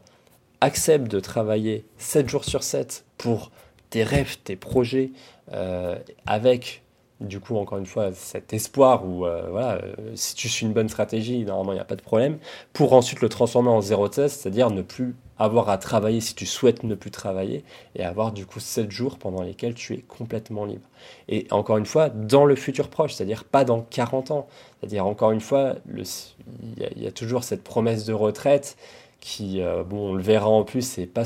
accepte 0.62 1.10
de 1.10 1.20
travailler 1.20 1.86
7 1.98 2.30
jours 2.30 2.46
sur 2.46 2.64
7 2.64 3.06
pour 3.18 3.52
tes 3.90 4.04
rêves, 4.04 4.38
tes 4.44 4.56
projets, 4.56 5.12
euh, 5.54 5.98
avec 6.26 6.84
du 7.20 7.40
coup, 7.40 7.58
encore 7.58 7.78
une 7.78 7.86
fois, 7.86 8.14
cet 8.14 8.54
espoir 8.54 9.06
où, 9.06 9.26
euh, 9.26 9.50
voilà, 9.50 9.76
euh, 9.76 9.96
si 10.16 10.36
tu 10.36 10.48
suis 10.48 10.66
une 10.66 10.72
bonne 10.72 10.88
stratégie, 10.88 11.44
normalement, 11.44 11.74
il 11.74 11.76
n'y 11.76 11.82
a 11.82 11.86
pas 11.86 11.98
de 11.98 12.02
problème, 12.02 12.38
pour 12.72 12.94
ensuite 12.94 13.22
le 13.22 13.28
transformer 13.28 13.70
en 13.70 13.82
zéro 13.82 14.08
test, 14.08 14.42
c'est-à-dire 14.42 14.70
ne 14.72 14.82
plus 14.82 15.16
avoir 15.40 15.70
à 15.70 15.78
travailler 15.78 16.22
si 16.22 16.36
tu 16.36 16.46
souhaites 16.46 16.84
ne 16.84 16.96
plus 16.96 17.12
travailler, 17.12 17.64
et 17.96 18.04
avoir 18.04 18.32
du 18.32 18.46
coup 18.46 18.60
7 18.60 18.92
jours 18.92 19.18
pendant 19.18 19.42
lesquels 19.42 19.74
tu 19.74 19.94
es 19.94 20.00
complètement 20.00 20.66
libre. 20.66 20.88
Et 21.30 21.48
encore 21.50 21.78
une 21.78 21.86
fois, 21.86 22.10
dans 22.10 22.46
le 22.46 22.56
futur 22.56 22.90
proche, 22.90 23.14
c'est-à-dire 23.14 23.46
pas 23.46 23.64
dans 23.64 23.82
40 23.82 24.32
ans. 24.32 24.48
C'est-à-dire, 24.80 25.06
encore 25.06 25.32
une 25.32 25.42
fois, 25.42 25.76
il 25.96 27.02
y, 27.02 27.08
a 27.08 27.12
toujours 27.12 27.44
cette 27.44 27.64
promesse 27.64 28.06
de 28.06 28.14
retraite 28.14 28.78
qui, 29.22 29.62
euh, 29.62 29.84
bon, 29.84 30.12
on 30.12 30.14
le 30.14 30.22
verra 30.22 30.50
en 30.50 30.64
plus, 30.64 30.98
n'est 30.98 31.08
pas, 31.08 31.24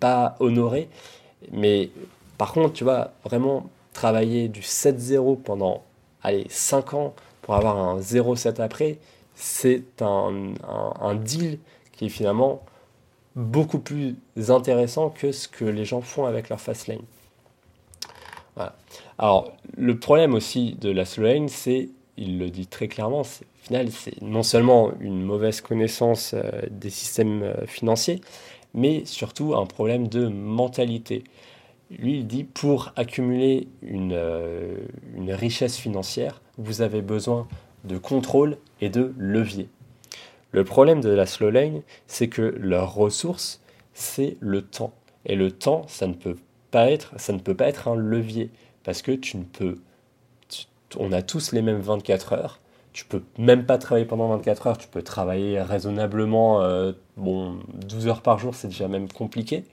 pas 0.00 0.36
honorée. 0.40 0.88
Mais 1.50 1.90
par 2.38 2.52
contre, 2.52 2.72
tu 2.72 2.84
vois, 2.84 3.12
vraiment 3.24 3.66
travailler 3.92 4.48
du 4.48 4.60
7-0 4.60 5.36
pendant 5.42 5.82
allez, 6.22 6.46
5 6.48 6.94
ans 6.94 7.14
pour 7.42 7.54
avoir 7.54 7.76
un 7.76 7.98
0-7 7.98 8.60
après, 8.60 8.98
c'est 9.34 10.02
un, 10.02 10.54
un, 11.00 11.14
deal 11.14 11.58
qui 11.92 12.06
est 12.06 12.10
finalement 12.10 12.62
beaucoup 13.36 13.78
plus 13.78 14.16
intéressant 14.48 15.10
que 15.10 15.32
ce 15.32 15.48
que 15.48 15.64
les 15.64 15.84
gens 15.84 16.00
font 16.00 16.26
avec 16.26 16.48
leur 16.48 16.60
fast 16.60 16.86
lane. 16.86 17.02
Alors, 19.18 19.52
le 19.76 19.98
problème 19.98 20.34
aussi 20.34 20.74
de 20.74 20.90
la 20.90 21.04
slow 21.04 21.24
lane, 21.24 21.48
c'est, 21.48 21.88
il 22.16 22.38
le 22.38 22.50
dit 22.50 22.66
très 22.66 22.88
clairement, 22.88 23.24
c'est, 23.24 23.44
au 23.44 23.66
final, 23.66 23.90
c'est 23.90 24.20
non 24.20 24.42
seulement 24.42 24.90
une 25.00 25.22
mauvaise 25.22 25.60
connaissance 25.60 26.34
euh, 26.34 26.50
des 26.70 26.90
systèmes 26.90 27.42
euh, 27.42 27.66
financiers, 27.66 28.20
mais 28.74 29.04
surtout 29.04 29.54
un 29.54 29.66
problème 29.66 30.08
de 30.08 30.26
mentalité. 30.26 31.24
Lui, 31.90 32.18
il 32.18 32.26
dit 32.26 32.44
pour 32.44 32.92
accumuler 32.96 33.68
une, 33.82 34.12
euh, 34.12 34.76
une 35.14 35.32
richesse 35.32 35.76
financière, 35.76 36.42
vous 36.58 36.82
avez 36.82 37.00
besoin 37.00 37.46
de 37.84 37.98
contrôle 37.98 38.58
et 38.80 38.88
de 38.88 39.14
levier. 39.16 39.68
Le 40.52 40.64
problème 40.64 41.00
de 41.00 41.08
la 41.08 41.26
slow 41.26 41.50
lane, 41.50 41.82
c'est 42.06 42.28
que 42.28 42.42
leur 42.42 42.94
ressource, 42.94 43.60
c'est 43.94 44.36
le 44.40 44.62
temps. 44.62 44.92
Et 45.24 45.34
le 45.34 45.50
temps, 45.50 45.86
ça 45.88 46.06
ne 46.06 46.12
peut 46.12 46.36
pas 46.70 46.90
être, 46.90 47.88
un 47.88 47.96
levier 47.96 48.50
parce 48.84 49.02
que 49.02 49.12
tu 49.12 49.38
ne 49.38 49.44
peux. 49.44 49.78
on 50.98 51.12
a 51.12 51.22
tous 51.22 51.52
les 51.52 51.62
mêmes 51.62 51.80
24 51.80 52.34
heures. 52.34 52.60
Tu 52.92 53.06
peux 53.06 53.22
même 53.38 53.64
pas 53.64 53.78
travailler 53.78 54.04
pendant 54.04 54.28
24 54.28 54.66
heures. 54.66 54.78
Tu 54.78 54.88
peux 54.88 55.02
travailler 55.02 55.60
raisonnablement. 55.62 56.62
Euh, 56.62 56.92
bon, 57.16 57.58
12 57.86 58.08
heures 58.08 58.22
par 58.22 58.38
jour, 58.38 58.54
c'est 58.54 58.68
déjà 58.68 58.88
même 58.88 59.10
compliqué. 59.10 59.64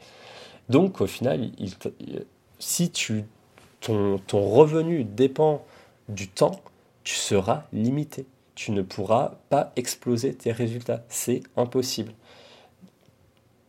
Donc 0.70 1.02
au 1.02 1.08
final, 1.08 1.50
si 2.60 2.92
tu, 2.92 3.26
ton 3.82 4.20
revenu 4.32 5.04
dépend 5.04 5.66
du 6.08 6.30
temps, 6.30 6.62
tu 7.04 7.16
seras 7.16 7.64
limité. 7.74 8.26
Tu 8.60 8.72
ne 8.72 8.82
pourras 8.82 9.36
pas 9.50 9.72
exploser 9.78 10.34
tes 10.34 10.52
résultats. 10.52 11.06
C'est 11.08 11.44
impossible 11.56 12.12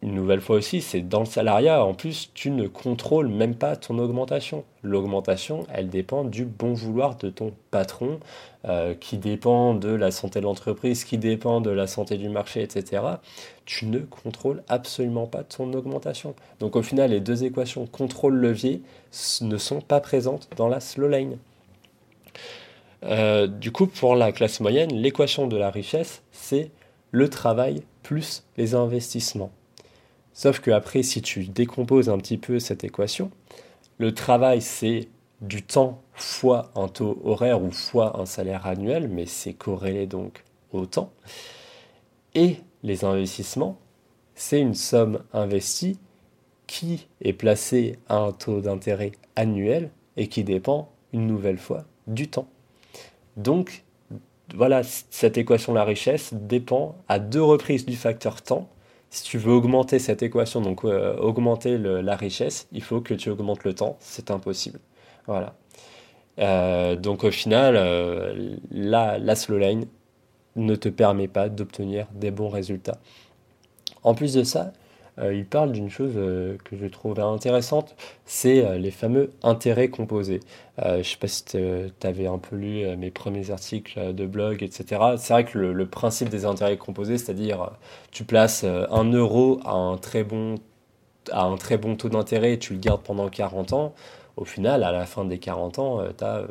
une 0.03 0.15
nouvelle 0.15 0.41
fois 0.41 0.57
aussi, 0.57 0.81
c'est 0.81 1.03
dans 1.03 1.21
le 1.21 1.27
salariat, 1.27 1.85
en 1.85 1.93
plus, 1.93 2.31
tu 2.33 2.51
ne 2.51 2.67
contrôles 2.69 3.29
même 3.29 3.55
pas 3.55 3.77
ton 3.77 3.99
augmentation. 3.99 4.65
L'augmentation, 4.83 5.67
elle 5.73 5.91
dépend 5.91 6.25
du 6.25 6.47
bon 6.47 6.73
vouloir 6.73 7.17
de 7.17 7.29
ton 7.29 7.53
patron, 7.71 8.19
euh, 8.65 8.95
qui 8.95 9.19
dépend 9.19 9.75
de 9.75 9.91
la 9.91 10.11
santé 10.11 10.41
de 10.41 10.45
l'entreprise, 10.45 11.05
qui 11.05 11.19
dépend 11.19 11.61
de 11.61 11.69
la 11.71 11.87
santé 11.87 12.17
du 12.17 12.31
marché, 12.31 12.63
etc. 12.63 13.03
Tu 13.67 13.87
ne 13.87 13.99
contrôles 13.99 14.63
absolument 14.69 15.27
pas 15.27 15.45
ton 15.45 15.71
augmentation. 15.75 16.35
Donc 16.61 16.77
au 16.77 16.83
final, 16.83 17.11
les 17.11 17.21
deux 17.21 17.45
équations 17.45 17.85
contrôle-levier 17.87 18.81
ne 19.43 19.57
sont 19.59 19.83
pas 19.83 20.01
présentes 20.01 20.49
dans 20.57 20.69
la 20.69 20.81
slow 20.81 21.09
lane. 21.09 21.37
Euh, 23.05 23.47
du 23.47 23.73
coup, 23.73 23.87
pour 23.87 24.15
la 24.15 24.33
classe 24.33 24.61
moyenne, 24.61 24.93
l'équation 24.95 25.47
de 25.47 25.57
la 25.57 25.71
richesse, 25.71 26.23
c'est 26.33 26.71
le 27.11 27.29
travail 27.29 27.83
plus 28.03 28.45
les 28.57 28.75
investissements. 28.75 29.53
Sauf 30.33 30.61
que 30.61 30.71
après, 30.71 31.03
si 31.03 31.23
tu 31.23 31.45
décomposes 31.45 32.09
un 32.09 32.19
petit 32.19 32.39
peu 32.39 32.59
cette 32.59 32.85
équation, 32.85 33.31
le 33.99 34.15
travail, 34.15 34.61
c'est 34.61 35.09
du 35.41 35.63
temps 35.63 36.03
fois 36.13 36.71
un 36.75 36.89
taux 36.89 37.21
horaire 37.25 37.63
ou 37.63 37.71
fois 37.71 38.21
un 38.21 38.27
salaire 38.27 38.67
annuel, 38.67 39.09
mais 39.09 39.27
c'est 39.27 39.55
corrélé 39.55 40.07
donc 40.07 40.45
au 40.73 40.87
temps. 40.87 41.13
Et 42.35 42.57
les 42.83 43.05
investissements, 43.05 43.79
c'est 44.35 44.61
une 44.61 44.75
somme 44.75 45.23
investie 45.33 45.99
qui 46.67 47.09
est 47.21 47.33
placée 47.33 47.99
à 48.09 48.19
un 48.19 48.33
taux 48.33 48.61
d'intérêt 48.61 49.13
annuel 49.35 49.91
et 50.17 50.29
qui 50.29 50.45
dépend 50.45 50.93
une 51.13 51.27
nouvelle 51.27 51.59
fois 51.59 51.85
du 52.07 52.29
temps. 52.29 52.49
Donc, 53.43 53.85
voilà, 54.55 54.83
cette 54.83 55.39
équation 55.39 55.73
de 55.73 55.79
la 55.79 55.85
richesse 55.85 56.35
dépend 56.35 56.97
à 57.09 57.19
deux 57.19 57.43
reprises 57.43 57.87
du 57.87 57.97
facteur 57.97 58.43
temps 58.43 58.69
si 59.11 59.25
tu 59.25 59.39
veux 59.39 59.53
augmenter 59.53 59.99
cette 59.99 60.23
équation, 60.23 60.61
donc 60.61 60.85
euh, 60.85 61.17
augmenter 61.17 61.77
la 61.79 62.17
richesse, 62.17 62.69
il 62.73 62.83
faut 62.83 63.01
que 63.01 63.13
tu 63.13 63.29
augmentes 63.29 63.65
le 63.65 63.75
temps. 63.75 63.97
C'est 63.99 64.31
impossible. 64.31 64.79
Voilà. 65.27 65.55
Euh, 66.39 66.95
donc 66.95 67.25
au 67.25 67.31
final, 67.33 67.75
euh, 67.77 68.57
la, 68.71 69.35
slow 69.35 69.59
line 69.59 69.87
ne 70.55 70.77
te 70.77 70.89
permet 70.89 71.27
pas 71.27 71.49
d'obtenir 71.49 72.07
des 72.15 72.31
bons 72.31 72.49
résultats. 72.49 72.99
En 74.05 74.15
plus 74.15 74.33
de 74.33 74.45
ça, 74.45 74.73
il 75.19 75.45
parle 75.45 75.73
d'une 75.73 75.91
chose 75.91 76.13
euh, 76.17 76.57
que 76.65 76.77
je 76.77 76.87
trouve 76.87 77.21
intéressante, 77.21 77.95
c'est 78.25 78.65
euh, 78.65 78.79
les 78.79 78.91
fameux 78.91 79.31
intérêts 79.43 79.89
composés. 79.89 80.41
je 80.79 80.99
ne 80.99 81.03
sais 81.03 81.17
pas 81.17 81.29
si 81.29 81.45
tu 81.45 81.59
avais 82.03 82.27
un 82.27 82.39
peu 82.39 82.57
lu 82.57 82.97
mes 82.97 83.11
premiers 83.11 83.51
articles 83.51 84.15
de 84.15 84.27
blog, 84.27 84.63
etc. 84.63 85.03
C'est 85.19 85.33
vrai 85.33 85.45
que 85.45 85.59
le, 85.59 85.87
principe 85.87 86.29
des 86.31 86.45
intérêts 86.47 86.79
composés, 86.79 87.19
c'est-à-dire 87.19 87.73
tu 88.13 88.25
places 88.25 88.65
un 88.65 89.05
euro 89.13 89.61
à 89.65 89.73
un 89.73 89.99
très 89.99 90.25
bon, 90.25 90.55
à 91.33 91.45
un 91.45 91.57
très 91.57 91.77
bon 91.77 91.97
taux 91.97 92.09
d'intérêt 92.09 92.55
et 92.55 92.59
tu 92.59 92.73
le 92.73 92.79
gardes 92.79 93.03
pendant 93.03 93.29
40 93.29 93.73
ans, 93.75 93.95
au 94.37 94.45
final, 94.47 94.85
à 94.85 94.93
la 94.93 95.05
fin 95.05 95.25
des 95.27 95.39
40 95.39 95.79
ans, 95.79 96.03
tu 96.17 96.25
as, 96.25 96.45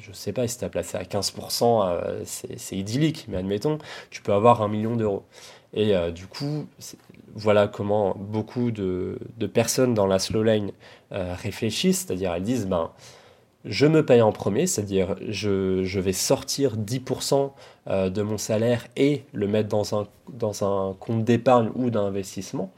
je 0.00 0.08
ne 0.10 0.14
sais 0.14 0.32
pas 0.32 0.48
si 0.48 0.58
tu 0.58 0.64
as 0.64 0.68
placé 0.68 0.96
à 0.96 1.04
15%, 1.04 2.24
c'est 2.24 2.76
idyllique, 2.76 3.26
mais 3.28 3.36
admettons, 3.36 3.78
tu 4.10 4.22
peux 4.22 4.32
avoir 4.32 4.62
un 4.62 4.68
million 4.68 4.96
d'euros. 4.96 5.22
Et 5.74 5.94
du 6.12 6.26
coup, 6.26 6.66
voilà 7.34 7.68
comment 7.68 8.14
beaucoup 8.18 8.70
de, 8.70 9.18
personnes 9.52 9.94
dans 9.94 10.06
la 10.06 10.18
slow 10.18 10.42
lane 10.42 10.72
euh, 11.12 11.34
réfléchissent, 11.36 12.06
c'est-à-dire 12.06 12.34
elles 12.34 12.42
disent 12.42 12.66
ben, 12.66 12.90
je 13.64 13.86
me 13.86 14.04
paye 14.04 14.22
en 14.22 14.32
premier, 14.32 14.66
c'est-à-dire 14.66 15.16
je, 15.28 15.98
vais 16.00 16.12
sortir 16.12 16.76
10% 16.76 17.52
euh, 17.88 18.10
de 18.10 18.22
mon 18.22 18.38
salaire 18.38 18.86
et 18.96 19.24
le 19.32 19.46
mettre 19.46 19.68
dans 19.68 19.98
un, 19.98 20.06
dans 20.32 20.64
un 20.64 20.94
compte 20.94 21.24
d'épargne 21.24 21.70
ou 21.74 21.90
d'investissement. 21.90 22.72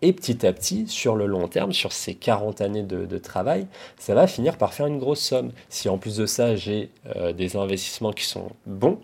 Et 0.00 0.12
petit 0.12 0.46
à 0.46 0.52
petit, 0.52 0.86
sur 0.86 1.16
le 1.16 1.26
long 1.26 1.48
terme, 1.48 1.72
sur 1.72 1.92
ces 1.92 2.14
40 2.14 2.60
années 2.60 2.84
de, 2.84 3.18
travail, 3.18 3.66
ça 3.98 4.14
va 4.14 4.28
finir 4.28 4.56
par 4.56 4.72
faire 4.72 4.86
une 4.86 4.98
grosse 4.98 5.20
somme. 5.20 5.50
Si 5.68 5.88
en 5.88 5.98
plus 5.98 6.16
de 6.16 6.26
ça, 6.26 6.54
j'ai 6.54 6.90
euh, 7.16 7.32
des 7.32 7.56
investissements 7.56 8.12
qui 8.12 8.24
sont 8.24 8.50
bons, 8.64 9.00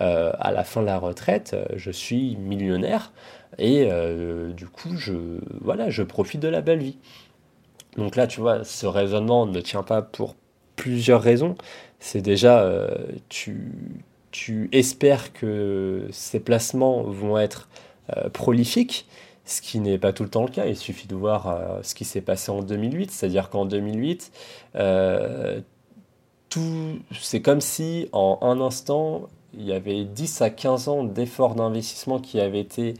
à 0.00 0.52
la 0.52 0.64
fin 0.64 0.80
de 0.80 0.86
la 0.86 0.98
retraite, 0.98 1.56
je 1.76 1.90
suis 1.90 2.36
millionnaire. 2.36 3.12
Et 3.58 3.86
euh, 3.90 4.52
du 4.52 4.66
coup, 4.66 4.96
je, 4.96 5.12
voilà, 5.60 5.90
je 5.90 6.02
profite 6.02 6.40
de 6.40 6.48
la 6.48 6.60
belle 6.60 6.80
vie. 6.80 6.98
Donc 7.96 8.16
là, 8.16 8.26
tu 8.26 8.40
vois, 8.40 8.64
ce 8.64 8.86
raisonnement 8.86 9.46
ne 9.46 9.60
tient 9.60 9.82
pas 9.82 10.02
pour 10.02 10.34
plusieurs 10.76 11.22
raisons. 11.22 11.56
C'est 12.00 12.22
déjà, 12.22 12.62
euh, 12.62 12.88
tu, 13.28 13.72
tu 14.32 14.68
espères 14.72 15.32
que 15.32 16.08
ces 16.10 16.40
placements 16.40 17.02
vont 17.02 17.38
être 17.38 17.68
euh, 18.16 18.28
prolifiques, 18.28 19.06
ce 19.44 19.62
qui 19.62 19.78
n'est 19.78 19.98
pas 19.98 20.12
tout 20.12 20.24
le 20.24 20.30
temps 20.30 20.42
le 20.42 20.50
cas. 20.50 20.66
Il 20.66 20.76
suffit 20.76 21.06
de 21.06 21.14
voir 21.14 21.78
ce 21.82 21.94
qui 21.94 22.04
s'est 22.04 22.20
passé 22.20 22.50
en 22.50 22.62
2008. 22.62 23.10
C'est-à-dire 23.10 23.50
qu'en 23.50 23.66
2008, 23.66 24.32
tout, 26.48 26.98
c'est 27.12 27.42
comme 27.42 27.60
si 27.60 28.08
en 28.12 28.38
un 28.42 28.60
instant, 28.60 29.28
il 29.58 29.64
y 29.64 29.72
avait 29.72 30.04
10 30.04 30.42
à 30.42 30.50
15 30.50 30.88
ans 30.88 31.04
d'efforts 31.04 31.54
d'investissement 31.54 32.18
qui 32.18 32.40
avaient 32.40 32.60
été 32.60 32.94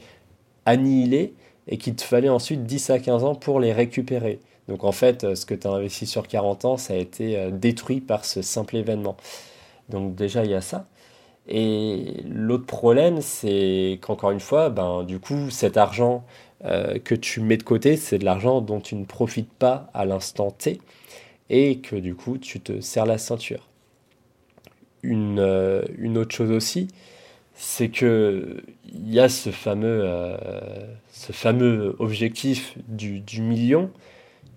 annihilés 0.67 1.35
et 1.69 1.79
qu'il 1.79 1.95
te 1.95 2.03
fallait 2.03 2.29
ensuite 2.29 2.65
10 2.65 2.91
à 2.91 2.99
15 2.99 3.25
ans 3.25 3.35
pour 3.35 3.61
les 3.61 3.73
récupérer. 3.73 4.41
Donc 4.69 4.85
en 4.85 4.93
fait, 4.93 5.25
euh, 5.25 5.35
ce 5.35 5.47
que 5.47 5.55
tu 5.55 5.67
as 5.67 5.71
investi 5.71 6.07
sur 6.07 6.27
40 6.29 6.65
ans, 6.65 6.77
ça 6.77 6.95
a 6.95 6.97
été 6.97 7.37
euh, 7.37 7.51
détruit 7.51 8.01
par 8.01 8.25
ce 8.25 8.43
simple 8.43 8.77
événement. 8.77 9.17
Donc 9.89 10.15
déjà, 10.15 10.45
il 10.45 10.51
y 10.51 10.55
a 10.55 10.61
ça. 10.61 10.87
Et 11.49 12.23
l'autre 12.27 12.67
problème, 12.67 13.21
c'est 13.21 13.99
qu'encore 14.03 14.31
une 14.31 14.41
fois, 14.41 14.71
ben, 14.71 15.05
du 15.05 15.21
coup, 15.21 15.51
cet 15.51 15.77
argent 15.77 16.25
euh, 16.65 16.99
que 16.99 17.15
tu 17.15 17.41
mets 17.41 17.59
de 17.59 17.63
côté, 17.63 17.97
c'est 17.97 18.19
de 18.19 18.25
l'argent 18.25 18.61
dont 18.63 18.81
tu 18.81 18.95
ne 18.97 19.05
profites 19.05 19.53
pas 19.53 19.91
à 19.95 20.07
l'instant 20.07 20.51
T 20.51 20.81
et 21.51 21.81
que 21.81 21.97
du 21.97 22.15
coup, 22.15 22.39
tu 22.39 22.61
te 22.61 22.81
serres 22.81 23.07
la 23.07 23.19
ceinture. 23.19 23.69
Une, 25.05 25.39
euh, 25.39 25.83
une 25.99 26.19
autre 26.19 26.35
chose 26.35 26.51
aussi, 26.51 26.89
c'est 27.55 27.89
que 27.89 28.63
il 28.93 29.13
y 29.13 29.21
a 29.21 29.29
ce 29.29 29.51
fameux, 29.51 30.03
euh, 30.05 30.37
ce 31.13 31.33
fameux 31.33 31.97
objectif 31.99 32.77
du, 32.89 33.21
du 33.21 33.43
million 33.43 33.91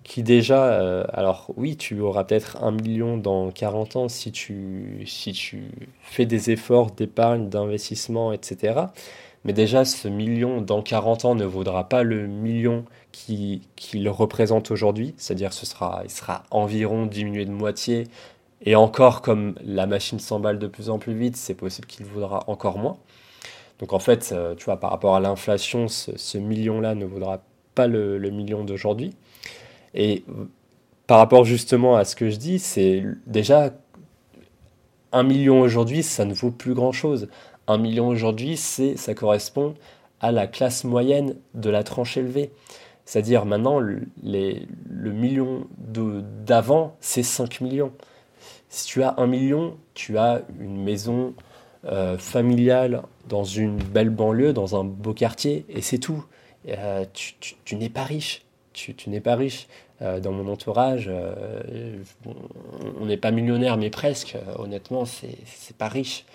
qui 0.04 0.24
déjà, 0.24 0.66
euh, 0.68 1.04
alors 1.12 1.48
oui, 1.58 1.76
tu 1.76 2.00
auras 2.00 2.24
peut-être 2.24 2.64
un 2.64 2.72
million 2.72 3.18
dans 3.18 3.52
40 3.52 3.98
ans 3.98 4.10
si 4.10 4.32
tu, 4.32 5.04
si 5.06 5.34
tu 5.34 5.64
fais 6.02 6.26
des 6.26 6.50
efforts 6.52 6.92
d'épargne, 6.92 7.50
d'investissement, 7.50 8.32
etc. 8.32 8.80
Mais 9.44 9.54
déjà, 9.54 9.84
ce 9.86 10.08
million 10.08 10.62
dans 10.62 10.82
40 10.82 11.26
ans 11.26 11.36
ne 11.36 11.46
vaudra 11.46 11.90
pas 11.90 12.04
le 12.04 12.26
million 12.28 12.86
qu'il 13.12 13.62
qui 13.76 14.08
représente 14.08 14.72
aujourd'hui, 14.72 15.14
c'est-à-dire 15.18 15.54
ce 15.54 15.66
sera, 15.66 16.02
il 16.06 16.10
sera 16.10 16.44
environ 16.52 17.06
diminué 17.06 17.46
de 17.46 17.52
moitié. 17.52 18.06
Et 18.62 18.76
encore, 18.76 19.22
comme 19.22 19.56
la 19.64 19.86
machine 19.86 20.20
s'emballe 20.20 20.60
de 20.60 20.68
plus 20.68 20.90
en 20.90 21.00
plus 21.00 21.14
vite, 21.14 21.38
c'est 21.38 21.54
possible 21.54 21.88
qu'il 21.88 22.06
vaudra 22.06 22.44
encore 22.48 22.78
moins. 22.78 22.98
Donc 23.80 23.94
en 23.94 24.00
fait, 24.00 24.32
euh, 24.32 24.56
tu 24.56 24.66
vois, 24.66 24.80
par 24.80 24.92
rapport 24.92 25.16
à 25.16 25.20
l'inflation, 25.20 25.88
ce, 25.88 26.38
million-là 26.38 26.96
ne 26.96 27.06
vaudra 27.06 27.42
pas 27.76 27.88
le 27.88 28.30
million 28.30 28.64
d'aujourd'hui. 28.64 29.14
Et 29.94 30.24
par 31.08 31.20
rapport 31.20 31.46
justement 31.46 31.96
à 31.96 32.06
ce 32.06 32.16
que 32.16 32.30
je 32.30 32.36
dis, 32.38 32.60
c'est 32.60 33.04
déjà 33.26 33.74
un 35.12 35.24
million 35.24 35.62
aujourd'hui, 35.62 36.04
ça 36.04 36.26
ne 36.26 36.34
vaut 36.34 36.52
plus 36.52 36.74
grand-chose. 36.74 37.30
Un 37.68 37.78
million 37.78 38.08
aujourd'hui, 38.08 38.58
c'est 38.58 38.98
ça 38.98 39.14
correspond 39.14 39.74
à 40.20 40.32
la 40.32 40.48
classe 40.48 40.84
moyenne 40.84 41.36
de 41.54 41.70
la 41.70 41.84
tranche 41.84 42.18
élevée. 42.18 42.52
C'est-à-dire 43.06 43.46
maintenant, 43.46 43.80
le 43.80 44.06
million 44.96 45.66
d'avant, 46.46 46.98
c'est 47.00 47.24
5 47.24 47.62
millions. 47.62 47.94
Si 48.78 48.86
tu 48.86 49.02
as 49.02 49.16
un 49.18 49.26
million, 49.26 49.76
tu 49.96 50.20
as 50.20 50.44
une 50.60 50.84
maison 50.84 51.34
euh, 51.86 52.16
familiale 52.20 53.02
dans 53.28 53.44
une 53.44 53.78
belle 53.78 54.12
banlieue, 54.12 54.54
dans 54.54 54.80
un 54.80 54.84
beau 54.84 55.16
quartier, 55.16 55.66
et 55.68 55.82
c'est 55.82 55.98
tout. 55.98 56.24
Euh, 56.68 57.04
tu 57.12 57.76
n'es 57.76 57.90
pas 57.90 58.04
riche 58.04 58.44
tu, 58.74 58.94
n'es 59.10 59.22
pas 59.22 59.36
riche. 59.36 59.68
Euh, 60.04 60.20
dans 60.20 60.32
mon 60.32 60.48
entourage, 60.52 61.10
on 63.02 63.06
n'est 63.08 63.18
pas 63.18 63.32
millionnaire, 63.32 63.78
mais 63.78 63.90
presque. 63.90 64.38
Honnêtement, 64.60 65.06
c'est 65.06 65.76
pas 65.76 65.88
riche. 65.88 66.26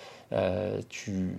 tu, 0.89 1.37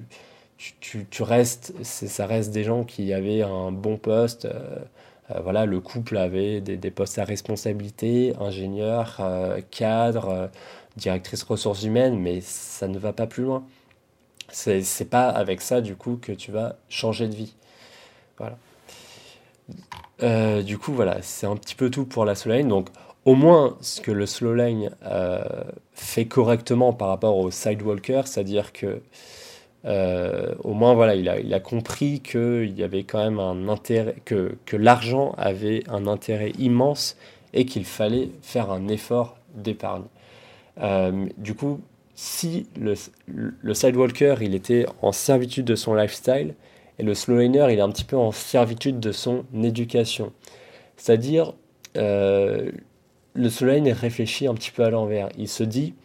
restes, 1.20 1.74
ça 1.84 2.26
reste 2.26 2.54
des 2.54 2.64
gens 2.64 2.86
qui 2.86 3.12
avaient 3.12 3.42
un 3.42 3.74
bon 3.74 3.98
poste. 3.98 4.48
voilà, 5.44 5.66
le 5.66 5.82
couple 5.82 6.16
avait 6.16 6.62
des, 6.62 6.78
des, 6.78 6.92
postes 6.92 7.20
à 7.20 7.26
responsabilité, 7.26 8.34
ingénieur, 8.40 9.20
cadre, 9.70 10.50
directrice 10.98 11.44
ressources 11.44 11.84
humaines, 11.84 12.18
mais 12.20 12.42
ça 12.42 12.88
ne 12.88 12.98
va 12.98 13.14
pas 13.14 13.28
plus 13.28 13.44
loin. 13.44 13.64
C'est 14.50 15.10
pas 15.10 15.30
avec 15.30 15.62
ça, 15.62 15.82
du 15.82 15.96
coup, 15.96 16.18
que 16.22 16.32
tu 16.32 16.52
vas 16.52 16.76
changer 16.90 17.28
de 17.28 17.36
vie. 17.36 17.56
Voilà. 18.38 18.58
Euh, 20.22 20.62
du 20.62 20.78
coup, 20.78 20.94
voilà, 20.94 21.22
c'est 21.22 21.48
un 21.48 21.56
petit 21.56 21.76
peu 21.76 21.90
tout 21.90 22.06
pour 22.06 22.26
la 22.26 22.36
slowline. 22.36 22.68
Donc, 22.68 22.90
au 23.26 23.36
moins, 23.36 23.78
ce 23.82 24.02
que 24.02 24.12
le 24.12 24.26
slowline 24.26 24.92
euh, 25.06 25.44
fait 25.94 26.26
correctement 26.26 26.94
par 26.94 27.08
rapport 27.08 27.38
au 27.38 27.52
sidewalker, 27.52 28.24
c'est-à-dire 28.26 28.74
que 28.74 29.02
euh, 29.86 30.54
au 30.64 30.74
moins, 30.74 30.94
voilà, 30.94 31.16
il 31.16 31.28
a, 31.54 31.60
compris 31.60 32.22
avait 32.82 33.04
quand 33.04 33.20
même 33.20 33.40
un 33.40 33.68
intérêt, 33.68 34.16
que, 34.26 34.56
que 34.66 34.78
l'argent 34.78 35.34
avait 35.38 35.84
un 35.90 36.08
intérêt 36.08 36.52
immense 36.58 37.18
et 37.54 37.66
qu'il 37.66 37.86
fallait 37.86 38.30
faire 38.42 38.72
un 38.72 38.88
effort 38.88 39.38
d'épargne. 39.56 40.04
Du 41.38 41.54
coup, 41.56 41.82
si 42.16 42.68
le, 42.80 42.94
le 43.28 43.74
sidewalker 43.74 44.36
il 44.42 44.56
était 44.56 44.86
en 45.02 45.12
servitude 45.12 45.66
de 45.66 45.76
son 45.76 45.96
lifestyle, 45.96 46.56
et 47.00 47.04
le 47.04 47.14
slowliner, 47.14 47.68
il 47.72 47.80
est 47.80 47.82
un 47.82 47.90
petit 47.90 48.04
peu 48.04 48.18
en 48.18 48.32
servitude 48.32 49.00
de 49.00 49.12
son 49.12 49.46
éducation. 49.64 50.32
C'est-à-dire, 50.96 51.54
euh, 51.98 52.72
le 53.34 53.50
slowliner 53.50 53.94
réfléchit 53.94 54.48
un 54.48 54.54
petit 54.54 54.72
peu 54.72 54.84
à 54.84 54.90
l'envers. 54.90 55.30
Il 55.38 55.48
se 55.48 55.64
dit, 55.64 55.96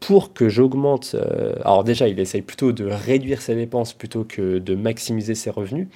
pour 0.00 0.32
que 0.32 0.48
j'augmente... 0.48 1.14
Euh, 1.14 1.54
alors 1.64 1.84
déjà, 1.84 2.08
il 2.08 2.18
essaye 2.18 2.42
plutôt 2.42 2.72
de 2.72 2.86
réduire 2.86 3.40
ses 3.40 3.54
dépenses 3.54 3.92
plutôt 3.92 4.24
que 4.24 4.58
de 4.58 4.74
maximiser 4.74 5.34
ses 5.34 5.50
revenus. 5.50 5.86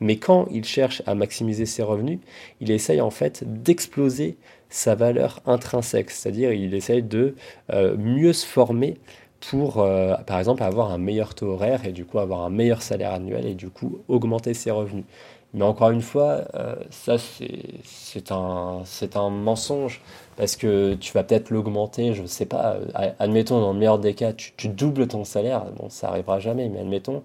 Mais 0.00 0.16
quand 0.16 0.48
il 0.50 0.64
cherche 0.64 1.02
à 1.06 1.14
maximiser 1.14 1.66
ses 1.66 1.82
revenus, 1.82 2.18
il 2.60 2.70
essaye 2.70 3.00
en 3.00 3.10
fait 3.10 3.44
d'exploser 3.62 4.36
sa 4.74 4.96
valeur 4.96 5.40
intrinsèque. 5.46 6.10
C'est-à-dire, 6.10 6.52
il 6.52 6.74
essaye 6.74 7.02
de 7.02 7.36
euh, 7.72 7.96
mieux 7.96 8.32
se 8.32 8.44
former 8.44 8.98
pour, 9.40 9.78
euh, 9.78 10.16
par 10.26 10.38
exemple, 10.38 10.62
avoir 10.64 10.90
un 10.90 10.98
meilleur 10.98 11.34
taux 11.34 11.52
horaire 11.52 11.86
et 11.86 11.92
du 11.92 12.04
coup 12.04 12.18
avoir 12.18 12.40
un 12.42 12.50
meilleur 12.50 12.82
salaire 12.82 13.12
annuel 13.12 13.46
et 13.46 13.54
du 13.54 13.70
coup 13.70 14.00
augmenter 14.08 14.52
ses 14.52 14.70
revenus. 14.72 15.04
Mais 15.52 15.64
encore 15.64 15.90
une 15.90 16.02
fois, 16.02 16.42
euh, 16.56 16.74
ça 16.90 17.16
c'est 17.18 18.32
un, 18.32 18.82
un 19.14 19.30
mensonge 19.30 20.02
parce 20.36 20.56
que 20.56 20.94
tu 20.94 21.12
vas 21.12 21.22
peut-être 21.22 21.50
l'augmenter, 21.50 22.12
je 22.12 22.22
ne 22.22 22.26
sais 22.26 22.46
pas, 22.46 22.76
admettons 23.20 23.60
dans 23.60 23.72
le 23.72 23.78
meilleur 23.78 24.00
des 24.00 24.14
cas, 24.14 24.32
tu, 24.32 24.52
tu 24.56 24.66
doubles 24.68 25.06
ton 25.06 25.22
salaire, 25.24 25.66
bon 25.76 25.88
ça 25.90 26.08
arrivera 26.08 26.40
jamais, 26.40 26.68
mais 26.68 26.80
admettons, 26.80 27.22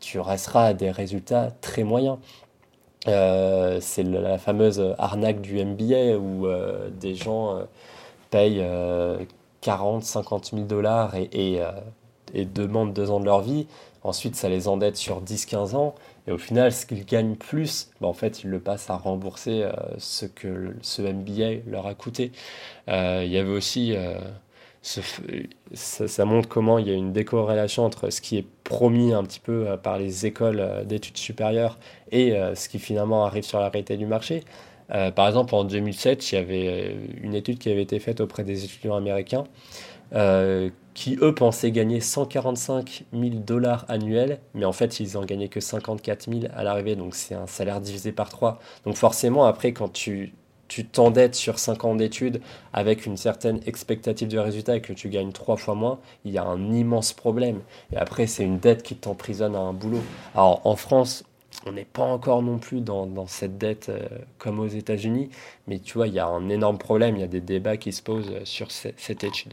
tu 0.00 0.18
resteras 0.20 0.66
à 0.68 0.74
des 0.74 0.90
résultats 0.90 1.50
très 1.60 1.84
moyens. 1.84 2.16
C'est 3.06 4.02
la 4.04 4.38
fameuse 4.38 4.94
arnaque 4.98 5.40
du 5.40 5.64
MBA 5.64 6.16
où 6.18 6.46
des 7.00 7.14
gens 7.14 7.58
payent 8.30 8.64
40, 9.62 10.02
50 10.02 10.50
000 10.52 10.66
dollars 10.66 11.14
et, 11.14 11.30
et, 11.32 11.62
euh, 11.62 11.70
et, 12.34 12.44
demandent 12.44 12.92
deux 12.92 13.10
ans 13.10 13.20
de 13.20 13.24
leur 13.24 13.40
vie. 13.40 13.66
Ensuite, 14.02 14.36
ça 14.36 14.48
les 14.48 14.68
endette 14.68 14.96
sur 14.96 15.20
10, 15.20 15.46
15 15.46 15.74
ans. 15.74 15.94
Et 16.26 16.32
au 16.32 16.38
final, 16.38 16.72
ce 16.72 16.84
qu'ils 16.84 17.06
gagnent 17.06 17.36
plus, 17.36 17.88
bah, 18.00 18.08
en 18.08 18.12
fait, 18.12 18.42
ils 18.42 18.50
le 18.50 18.58
passent 18.58 18.90
à 18.90 18.96
rembourser 18.96 19.62
euh, 19.62 19.72
ce 19.98 20.26
que 20.26 20.76
ce 20.82 21.02
MBA 21.02 21.62
leur 21.70 21.86
a 21.86 21.94
coûté. 21.94 22.32
Euh, 22.88 23.22
il 23.24 23.30
y 23.30 23.38
avait 23.38 23.52
aussi, 23.52 23.94
ça, 24.82 26.24
montre 26.24 26.48
comment 26.48 26.78
il 26.78 26.88
y 26.88 26.90
a 26.90 26.94
une 26.94 27.12
décorrélation 27.12 27.84
entre 27.84 28.10
ce 28.10 28.20
qui 28.20 28.36
est 28.36 28.46
promis 28.64 29.12
un 29.12 29.22
petit 29.22 29.40
peu 29.40 29.76
par 29.82 29.96
les 29.98 30.26
écoles 30.26 30.84
d'études 30.86 31.16
supérieures 31.16 31.78
et 32.10 32.34
ce 32.54 32.68
qui 32.68 32.80
finalement 32.80 33.24
arrive 33.24 33.44
sur 33.44 33.60
la 33.60 33.68
réalité 33.68 33.96
du 33.96 34.06
marché. 34.06 34.42
Euh, 34.94 35.10
par 35.10 35.26
exemple, 35.28 35.54
en 35.54 35.64
2007, 35.64 36.32
il 36.32 36.34
y 36.34 36.38
avait 36.38 36.68
euh, 36.68 36.94
une 37.22 37.34
étude 37.34 37.58
qui 37.58 37.70
avait 37.70 37.82
été 37.82 37.98
faite 37.98 38.20
auprès 38.20 38.44
des 38.44 38.64
étudiants 38.64 38.96
américains 38.96 39.44
euh, 40.14 40.70
qui, 40.94 41.16
eux, 41.22 41.34
pensaient 41.34 41.70
gagner 41.70 42.00
145 42.00 43.04
000 43.12 43.36
dollars 43.36 43.86
annuels, 43.88 44.40
mais 44.54 44.66
en 44.66 44.72
fait, 44.72 45.00
ils 45.00 45.14
n'en 45.14 45.24
gagnaient 45.24 45.48
que 45.48 45.60
54 45.60 46.30
000 46.30 46.52
à 46.54 46.62
l'arrivée, 46.64 46.96
donc 46.96 47.14
c'est 47.14 47.34
un 47.34 47.46
salaire 47.46 47.80
divisé 47.80 48.12
par 48.12 48.28
3. 48.28 48.58
Donc 48.84 48.96
forcément, 48.96 49.44
après, 49.44 49.72
quand 49.72 49.90
tu 49.90 50.34
tu 50.72 50.86
t'endettes 50.86 51.34
sur 51.34 51.58
5 51.58 51.84
ans 51.84 51.94
d'études 51.94 52.40
avec 52.72 53.04
une 53.04 53.18
certaine 53.18 53.60
expectative 53.66 54.28
de 54.28 54.38
résultat 54.38 54.76
et 54.76 54.80
que 54.80 54.94
tu 54.94 55.10
gagnes 55.10 55.30
3 55.30 55.58
fois 55.58 55.74
moins, 55.74 55.98
il 56.24 56.32
y 56.32 56.38
a 56.38 56.44
un 56.44 56.72
immense 56.72 57.12
problème. 57.12 57.60
Et 57.92 57.98
après, 57.98 58.26
c'est 58.26 58.42
une 58.42 58.58
dette 58.58 58.82
qui 58.82 58.96
t'emprisonne 58.96 59.54
à 59.54 59.58
un 59.58 59.74
boulot. 59.74 60.00
Alors 60.34 60.66
en 60.66 60.74
France, 60.76 61.24
on 61.66 61.72
n'est 61.72 61.84
pas 61.84 62.04
encore 62.04 62.42
non 62.42 62.56
plus 62.56 62.80
dans, 62.80 63.26
cette 63.26 63.58
dette 63.58 63.90
euh, 63.90 64.00
comme 64.38 64.60
aux 64.60 64.66
États-Unis, 64.66 65.28
mais 65.66 65.78
tu 65.78 65.92
vois, 65.92 66.08
il 66.08 66.14
y 66.14 66.18
a 66.18 66.26
un 66.26 66.48
énorme 66.48 66.78
problème, 66.78 67.16
il 67.16 67.20
y 67.20 67.24
a 67.24 67.28
des 67.28 67.42
débats 67.42 67.76
qui 67.76 67.92
se 67.92 68.02
posent 68.02 68.30
euh, 68.30 68.44
sur 68.46 68.70
cette 68.70 69.24
étude. 69.24 69.52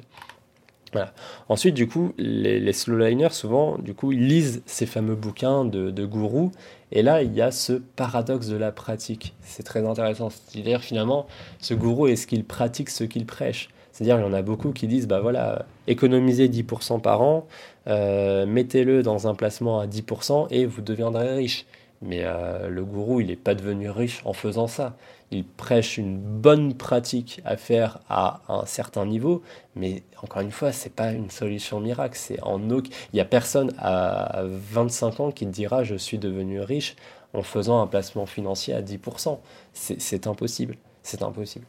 Ensuite, 1.49 1.75
du 1.75 1.87
coup, 1.87 2.13
les, 2.17 2.73
slowliners, 2.73 3.31
souvent, 3.31 3.77
du 3.77 3.93
coup, 3.93 4.09
lisent 4.09 4.63
ces 4.65 4.85
fameux 4.85 5.15
bouquins 5.15 5.65
de, 5.65 5.91
de 5.91 6.05
gourous, 6.05 6.51
et 6.91 7.01
là, 7.01 7.21
il 7.21 7.33
y 7.33 7.41
a 7.41 7.51
ce 7.51 7.73
paradoxe 7.73 8.47
de 8.47 8.57
la 8.57 8.71
pratique. 8.71 9.35
C'est 9.41 9.63
très 9.63 9.85
intéressant. 9.85 10.29
C'est-à-dire, 10.29 10.81
finalement, 10.81 11.27
ce 11.59 11.73
gourou, 11.73 12.07
est-ce 12.07 12.27
qu'il 12.27 12.43
pratique 12.43 12.89
ce 12.89 13.03
qu'il 13.03 13.25
prêche 13.25 13.69
c'est-à-dire, 13.91 14.17
il 14.19 14.21
y 14.21 14.29
en 14.29 14.33
a 14.33 14.41
beaucoup 14.41 14.71
qui 14.71 14.87
disent, 14.87 15.07
bah 15.07 15.19
voilà, 15.19 15.65
économisez 15.87 16.47
10% 16.47 17.01
par 17.01 17.21
an, 17.21 17.47
euh, 17.87 18.45
mettez-le 18.45 19.03
dans 19.03 19.27
un 19.27 19.35
placement 19.35 19.81
à 19.81 19.87
10% 19.87 20.47
et 20.51 20.65
vous 20.65 20.81
deviendrez 20.81 21.33
riche. 21.35 21.65
Mais 22.01 22.21
euh, 22.23 22.69
le 22.69 22.85
gourou, 22.85 23.19
il 23.19 23.27
n'est 23.27 23.35
pas 23.35 23.55
devenu 23.55 23.89
riche 23.89 24.21
en 24.25 24.33
faisant 24.33 24.67
ça. 24.67 24.95
Il 25.31 25.45
prêche 25.45 25.97
une 25.97 26.17
bonne 26.17 26.73
pratique 26.73 27.41
à 27.45 27.57
faire 27.57 27.99
à 28.09 28.41
un 28.47 28.65
certain 28.65 29.05
niveau, 29.05 29.43
mais 29.75 30.03
encore 30.23 30.41
une 30.41 30.51
fois, 30.51 30.71
c'est 30.71 30.93
pas 30.93 31.11
une 31.11 31.29
solution 31.29 31.79
miracle. 31.79 32.17
C'est 32.17 32.41
en 32.41 32.59
Il 32.59 32.81
n'y 33.13 33.19
a 33.19 33.25
personne 33.25 33.73
à 33.77 34.43
25 34.45 35.19
ans 35.19 35.31
qui 35.31 35.45
dira 35.45 35.83
je 35.83 35.95
suis 35.95 36.17
devenu 36.17 36.61
riche 36.61 36.95
en 37.33 37.43
faisant 37.43 37.81
un 37.81 37.87
placement 37.87 38.25
financier 38.25 38.73
à 38.73 38.81
10%. 38.81 39.37
C'est 39.73 40.27
impossible. 40.27 40.77
C'est 41.03 41.21
impossible. 41.21 41.65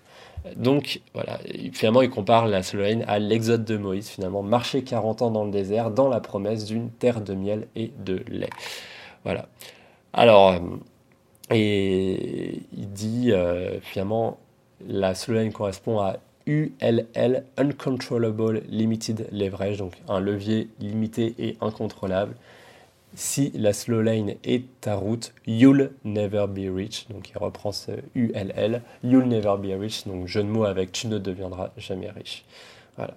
Donc 0.57 1.01
voilà, 1.13 1.39
finalement, 1.73 2.03
il 2.03 2.11
compare 2.11 2.47
la 2.47 2.63
Slovénie 2.63 3.05
à 3.07 3.19
l'exode 3.19 3.65
de 3.65 3.77
Moïse, 3.77 4.09
finalement, 4.09 4.43
marcher 4.43 4.83
40 4.83 5.23
ans 5.23 5.31
dans 5.31 5.45
le 5.45 5.51
désert, 5.51 5.91
dans 5.91 6.09
la 6.09 6.21
promesse 6.21 6.65
d'une 6.65 6.91
terre 6.91 7.21
de 7.21 7.35
miel 7.35 7.69
et 7.77 7.93
de 7.99 8.23
lait. 8.29 8.51
Voilà. 9.25 9.49
Alors, 10.13 10.53
euh, 10.53 10.59
et 11.51 12.63
il 12.77 12.93
dit 12.93 13.33
euh, 13.33 13.81
finalement, 13.81 14.39
la 14.87 15.15
Slovénie 15.15 15.53
correspond 15.53 16.01
à 16.01 16.17
ULL, 16.47 17.45
Uncontrollable 17.57 18.63
Limited 18.69 19.29
Leverage, 19.33 19.79
donc 19.79 19.95
un 20.09 20.21
levier 20.21 20.69
limité 20.81 21.35
et 21.39 21.57
incontrôlable. 21.61 22.35
Si 23.15 23.51
la 23.55 23.73
slow 23.73 24.03
lane 24.03 24.35
est 24.45 24.65
ta 24.81 24.95
route, 24.95 25.33
you'll 25.47 25.91
never 26.05 26.47
be 26.49 26.73
rich. 26.73 27.07
Donc 27.11 27.31
il 27.31 27.39
reprend 27.39 27.73
ce 27.73 27.93
ULL, 28.15 28.83
you'll 29.03 29.27
never 29.27 29.57
be 29.59 29.79
rich. 29.79 30.07
Donc 30.07 30.29
jeu 30.29 30.43
de 30.43 30.49
mots 30.49 30.65
avec 30.65 30.93
tu 30.93 31.09
ne 31.09 31.19
deviendras 31.19 31.71
jamais 31.77 32.11
riche. 32.11 32.45
Voilà. 32.97 33.15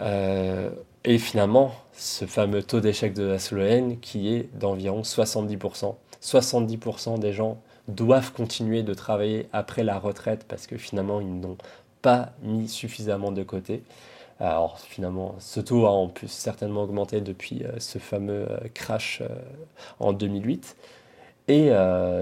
Euh, 0.00 0.70
et 1.04 1.18
finalement, 1.18 1.72
ce 1.92 2.24
fameux 2.24 2.62
taux 2.62 2.80
d'échec 2.80 3.12
de 3.12 3.24
la 3.24 3.38
slow 3.38 3.58
lane 3.58 4.00
qui 4.00 4.34
est 4.34 4.48
d'environ 4.58 5.02
70%. 5.02 5.94
70% 6.22 7.18
des 7.18 7.32
gens 7.32 7.60
doivent 7.88 8.32
continuer 8.32 8.82
de 8.82 8.94
travailler 8.94 9.48
après 9.52 9.84
la 9.84 9.98
retraite 9.98 10.44
parce 10.48 10.66
que 10.66 10.76
finalement 10.76 11.20
ils 11.20 11.40
n'ont 11.40 11.56
pas 12.02 12.30
mis 12.42 12.68
suffisamment 12.68 13.32
de 13.32 13.42
côté. 13.42 13.82
Alors 14.38 14.78
finalement, 14.78 15.34
ce 15.38 15.60
taux 15.60 15.86
a 15.86 15.90
en 15.90 16.08
plus 16.08 16.28
certainement 16.28 16.82
augmenté 16.84 17.20
depuis 17.20 17.62
euh, 17.64 17.78
ce 17.78 17.98
fameux 17.98 18.46
euh, 18.50 18.58
crash 18.72 19.20
euh, 19.20 19.28
en 19.98 20.12
2008. 20.14 20.76
Et 21.48 21.70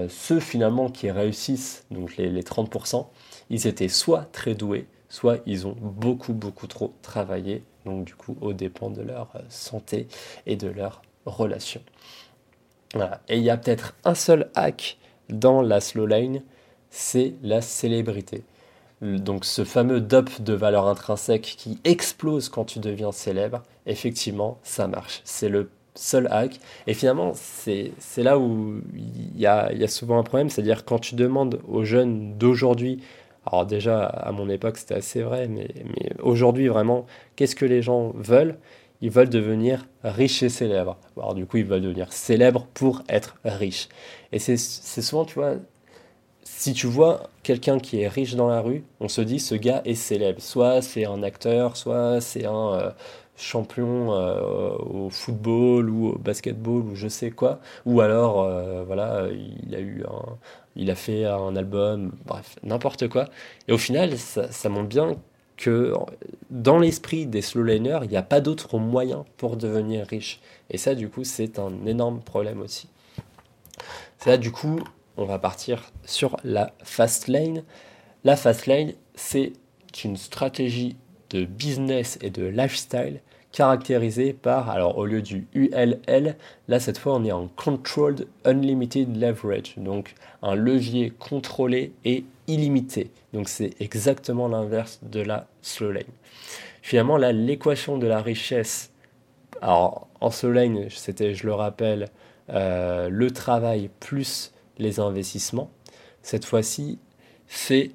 ceux 0.09 0.39
finalement 0.39 0.89
qui 0.89 1.11
réussissent, 1.11 1.85
donc 1.91 2.17
les, 2.17 2.31
les 2.31 2.41
30%, 2.41 3.05
ils 3.51 3.67
étaient 3.67 3.87
soit 3.87 4.27
très 4.31 4.55
doués, 4.55 4.87
soit 5.07 5.37
ils 5.45 5.67
ont 5.67 5.75
beaucoup 5.79 6.33
beaucoup 6.33 6.65
trop 6.65 6.95
travaillé, 7.03 7.61
donc 7.85 8.05
du 8.05 8.15
coup 8.15 8.37
au 8.41 8.53
dépend 8.53 8.89
de 8.89 9.03
leur 9.03 9.33
santé 9.49 10.07
et 10.47 10.55
de 10.55 10.67
leurs 10.67 11.03
relations. 11.27 11.83
Et 12.95 13.37
il 13.37 13.43
y 13.43 13.49
a 13.49 13.57
peut-être 13.57 13.95
un 14.03 14.15
seul 14.15 14.49
hack 14.55 14.97
dans 15.29 15.61
la 15.61 15.79
slow 15.79 16.05
lane, 16.05 16.41
c'est 16.89 17.35
la 17.43 17.61
célébrité. 17.61 18.43
Donc 19.01 19.45
ce 19.45 19.63
fameux 19.63 20.01
DOP 20.01 20.41
de 20.41 20.53
valeur 20.53 20.87
intrinsèque 20.87 21.55
qui 21.57 21.79
explose 21.83 22.49
quand 22.49 22.65
tu 22.65 22.79
deviens 22.79 23.11
célèbre, 23.11 23.63
effectivement, 23.85 24.59
ça 24.63 24.87
marche. 24.87 25.21
C'est 25.23 25.49
le 25.49 25.69
seul 25.95 26.27
hack. 26.31 26.59
Et 26.87 26.93
finalement, 26.93 27.33
c'est 27.33 27.93
là 28.17 28.37
où 28.39 28.81
il 28.95 29.39
y 29.39 29.45
a, 29.45 29.71
y 29.73 29.83
a, 29.83 29.87
souvent 29.87 30.17
un 30.17 30.23
problème, 30.23 30.49
c'est-à-dire 30.49 30.83
quand 30.83 30.99
tu 30.99 31.15
demandes 31.15 31.61
aux 31.67 31.83
jeunes 31.83 32.37
d'aujourd'hui, 32.37 33.01
alors 33.45 33.65
déjà 33.65 34.03
à 34.03 34.31
mon 34.31 34.49
époque 34.49 34.77
c'était 34.77 34.95
assez 34.95 35.21
vrai, 35.21 35.47
mais, 35.47 35.67
mais 35.85 36.11
aujourd'hui 36.21 36.67
vraiment, 36.67 37.05
qu'est-ce 37.35 37.55
que 37.55 37.65
les 37.65 37.81
gens 37.81 38.13
veulent? 38.15 38.57
Ils 39.01 39.11
veulent 39.11 39.29
devenir 39.29 39.85
riches 40.03 40.43
et 40.43 40.49
célèbres. 40.49 40.97
Alors 41.17 41.33
du 41.33 41.45
coup, 41.45 41.57
ils 41.57 41.65
veulent 41.65 41.81
devenir 41.81 42.11
célèbres 42.11 42.67
pour 42.73 43.01
être 43.09 43.37
riches. 43.45 43.87
Et 44.31 44.39
c'est 44.39 44.57
souvent, 44.57 45.25
tu 45.25 45.35
vois, 45.35 45.55
si 46.43 46.73
tu 46.73 46.87
vois 46.87 47.29
quelqu'un 47.43 47.79
qui 47.79 48.01
est 48.01 48.07
riche 48.07 48.35
dans 48.35 48.49
la 48.49 48.61
rue, 48.61 48.83
on 48.99 49.07
se 49.07 49.21
dit 49.21 49.39
ce 49.39 49.55
gars 49.55 49.81
est 49.85 49.95
célèbre. 49.95 50.41
Soit 50.41 50.81
c'est 50.81 51.05
un 51.05 51.23
acteur, 51.23 51.77
soit 51.77 52.19
c'est 52.21 52.45
un 52.45 52.73
euh, 52.73 52.91
champion 53.37 54.13
euh, 54.13 54.75
au 54.77 55.09
football 55.09 55.89
ou 55.89 56.09
au 56.09 56.17
basketball 56.17 56.81
ou 56.81 56.95
je 56.95 57.07
sais 57.07 57.31
quoi. 57.31 57.59
Ou 57.85 58.01
alors, 58.01 58.43
euh, 58.43 58.83
voilà, 58.85 59.27
il 59.31 59.75
a 59.75 59.79
eu 59.79 60.03
un, 60.05 60.37
il 60.75 60.91
a 60.91 60.95
fait 60.95 61.25
un 61.25 61.55
album, 61.55 62.11
bref, 62.25 62.57
n'importe 62.63 63.07
quoi. 63.07 63.29
Et 63.67 63.71
au 63.71 63.77
final, 63.77 64.17
ça, 64.17 64.51
ça 64.51 64.69
montre 64.69 64.89
bien 64.89 65.17
que 65.59 65.93
dans 66.49 66.79
l'esprit 66.79 67.25
des 67.25 67.41
slowliners, 67.41 67.99
il 68.03 68.09
n'y 68.09 68.17
a 68.17 68.23
pas 68.23 68.39
d'autre 68.39 68.79
moyen 68.79 69.25
pour 69.35 69.57
devenir 69.57 70.07
riche. 70.07 70.39
Et 70.69 70.77
ça, 70.77 70.95
du 70.95 71.09
coup, 71.09 71.25
c'est 71.25 71.59
un 71.59 71.85
énorme 71.85 72.21
problème 72.21 72.61
aussi. 72.61 72.87
Là, 74.25 74.37
du 74.37 74.51
coup, 74.51 74.79
on 75.17 75.25
va 75.25 75.37
partir 75.37 75.91
sur 76.05 76.37
la 76.45 76.71
fast 76.83 77.27
lane. 77.27 77.63
La 78.23 78.37
fast 78.37 78.67
lane, 78.67 78.93
c'est 79.15 79.51
une 80.05 80.15
stratégie 80.15 80.95
de 81.29 81.43
business 81.43 82.17
et 82.21 82.29
de 82.29 82.45
lifestyle 82.45 83.19
caractérisée 83.51 84.31
par, 84.31 84.69
alors 84.69 84.97
au 84.97 85.05
lieu 85.05 85.21
du 85.21 85.47
ULL, 85.53 86.37
là 86.67 86.79
cette 86.79 86.99
fois 86.99 87.15
on 87.15 87.25
est 87.25 87.31
en 87.31 87.47
Controlled 87.47 88.27
Unlimited 88.45 89.17
Leverage, 89.19 89.73
donc 89.77 90.13
un 90.43 90.53
levier 90.53 91.09
contrôlé 91.09 91.91
et 92.05 92.25
illimité. 92.47 93.09
Donc 93.33 93.49
c'est 93.49 93.79
exactement 93.79 94.47
l'inverse 94.47 94.99
de 95.03 95.21
la 95.21 95.47
slow 95.61 95.91
lane. 95.91 96.03
Finalement, 96.81 97.17
là, 97.17 97.31
l'équation 97.31 97.97
de 97.97 98.07
la 98.07 98.21
richesse, 98.21 98.91
alors 99.61 100.07
en 100.19 100.31
slow 100.31 100.51
lane, 100.51 100.89
c'était, 100.89 101.33
je 101.33 101.45
le 101.45 101.53
rappelle, 101.53 102.09
euh, 102.49 103.09
le 103.09 103.31
travail 103.31 103.89
plus 103.99 104.53
les 104.77 104.99
investissements. 104.99 105.69
Cette 106.23 106.45
fois-ci, 106.45 106.99
c'est 107.47 107.91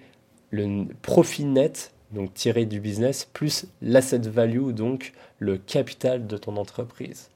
le 0.51 0.87
profit 1.03 1.45
net, 1.45 1.93
donc 2.13 2.33
tiré 2.35 2.65
du 2.65 2.79
business, 2.79 3.29
plus 3.33 3.67
l'asset 3.83 4.19
value, 4.19 4.71
donc 4.71 5.13
le 5.41 5.59
capital 5.59 6.27
de 6.27 6.37
ton 6.37 6.57
entreprise. 6.57 7.31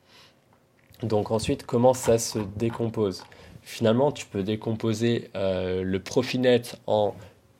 Donc 1.02 1.30
ensuite, 1.30 1.64
comment 1.64 1.94
ça 1.94 2.18
se 2.18 2.38
décompose? 2.56 3.24
Finalement, 3.62 4.12
tu 4.12 4.26
peux 4.26 4.42
décomposer 4.42 5.30
euh, 5.34 5.82
le 5.82 6.00
profit 6.00 6.38
net 6.38 6.76
en 6.86 7.14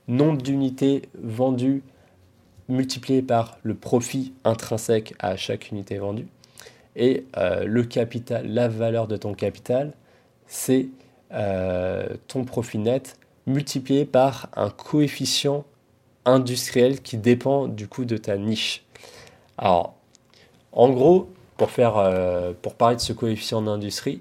nombre 0.08 0.42
d'unités 0.42 1.02
vendues 1.22 1.82
multiplié 2.68 3.22
par 3.22 3.58
le 3.62 3.74
profit 3.74 4.34
intrinsèque 4.44 5.14
à 5.18 5.36
chaque 5.36 5.70
unité 5.70 5.98
vendue. 5.98 6.28
Et 6.96 7.26
euh, 7.36 7.64
le 7.64 7.84
capital, 7.84 8.46
la 8.46 8.68
valeur 8.68 9.06
de 9.06 9.16
ton 9.16 9.34
capital, 9.34 9.92
c'est 10.46 10.88
euh, 11.32 12.08
ton 12.26 12.44
profit 12.44 12.78
net 12.78 13.16
multiplié 13.46 14.04
par 14.04 14.48
un 14.56 14.70
coefficient 14.70 15.64
industriel 16.24 17.00
qui 17.00 17.16
dépend 17.16 17.68
du 17.68 17.88
coup 17.88 18.04
de 18.04 18.16
ta 18.16 18.36
niche. 18.36 18.84
Alors, 19.56 19.94
en 20.72 20.90
gros, 20.90 21.30
pour, 21.56 21.70
faire, 21.70 21.96
euh, 21.96 22.52
pour 22.60 22.74
parler 22.74 22.96
de 22.96 23.00
ce 23.00 23.12
coefficient 23.12 23.62
d'industrie, 23.62 24.20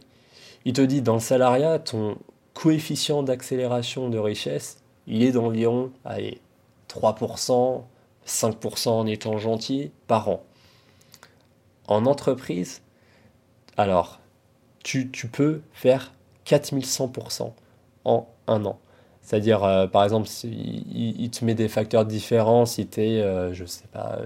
il 0.66 0.74
te 0.74 0.82
dit 0.82 1.02
dans 1.02 1.16
le 1.16 1.20
salariat, 1.20 1.80
ton 1.80 2.18
coefficient 2.54 3.24
d'accélération 3.24 4.10
de 4.10 4.18
richesse, 4.18 4.82
il 5.08 5.24
est 5.24 5.32
d'environ 5.32 5.92
3%, 6.90 7.82
5% 8.26 8.90
en 8.90 9.06
étant 9.08 9.38
gentil 9.38 9.92
par 10.08 10.30
an. 10.30 10.44
En 11.88 12.06
entreprise, 12.06 12.82
alors, 13.78 14.20
tu, 14.84 15.10
tu 15.12 15.28
peux 15.28 15.62
faire 15.74 16.12
4100% 16.46 17.52
en 18.06 18.28
un 18.48 18.66
an. 18.66 18.80
C'est-à-dire, 19.22 19.66
euh, 19.66 19.88
par 19.88 20.06
exemple, 20.06 20.30
il, 20.46 21.30
te 21.30 21.44
met 21.44 21.54
des 21.54 21.68
facteurs 21.68 22.06
différents. 22.06 22.66
Si 22.66 22.88
tu 22.88 23.02
es, 23.02 23.22
euh, 23.22 23.54
je 23.54 23.66
sais 23.66 23.88
pas, 23.92 24.20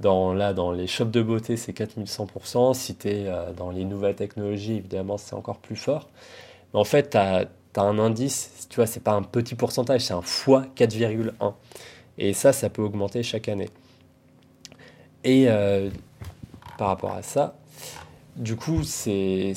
dans, 0.00 0.34
là, 0.34 0.52
dans 0.52 0.72
les 0.72 0.88
shops 0.88 1.12
de 1.12 1.22
beauté, 1.22 1.56
c'est 1.56 1.72
4100%. 1.72 2.74
Si 2.74 2.96
tu 2.96 3.08
es 3.08 3.26
euh, 3.28 3.52
dans 3.52 3.70
les 3.70 3.84
nouvelles 3.84 4.16
technologies, 4.16 4.74
évidemment, 4.74 5.16
c'est 5.16 5.34
encore 5.34 5.58
plus 5.58 5.76
fort. 5.76 6.08
Mais 6.74 6.80
en 6.80 6.84
fait, 6.84 7.10
tu 7.10 7.16
as, 7.16 7.46
un 7.76 7.98
indice, 8.00 8.50
tu 8.72 8.76
vois, 8.76 8.86
c'est 8.86 9.00
pas 9.00 9.12
un 9.12 9.20
petit 9.20 9.54
pourcentage, 9.54 10.00
c'est 10.00 10.14
un 10.14 10.22
fois 10.22 10.64
4,1. 10.76 11.52
Et 12.16 12.32
ça, 12.32 12.54
ça 12.54 12.70
peut 12.70 12.80
augmenter 12.80 13.22
chaque 13.22 13.50
année. 13.50 13.68
Et 15.24 15.46
par 16.78 16.88
rapport 16.88 17.12
à 17.12 17.20
ça, 17.20 17.54
du 18.34 18.56
coup, 18.56 18.82
c'est 18.82 19.52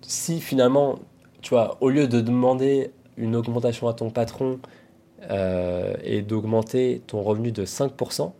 si 0.00 0.40
finalement, 0.40 1.00
tu 1.42 1.50
vois, 1.50 1.76
au 1.82 1.90
lieu 1.90 2.08
de 2.08 2.22
demander 2.22 2.92
une 3.18 3.36
augmentation 3.36 3.88
à 3.88 3.92
ton 3.92 4.08
patron 4.08 4.58
euh, 5.30 5.92
et 6.02 6.22
d'augmenter 6.22 7.02
ton 7.06 7.22
revenu 7.22 7.52
de 7.52 7.66
5%, 7.66 8.32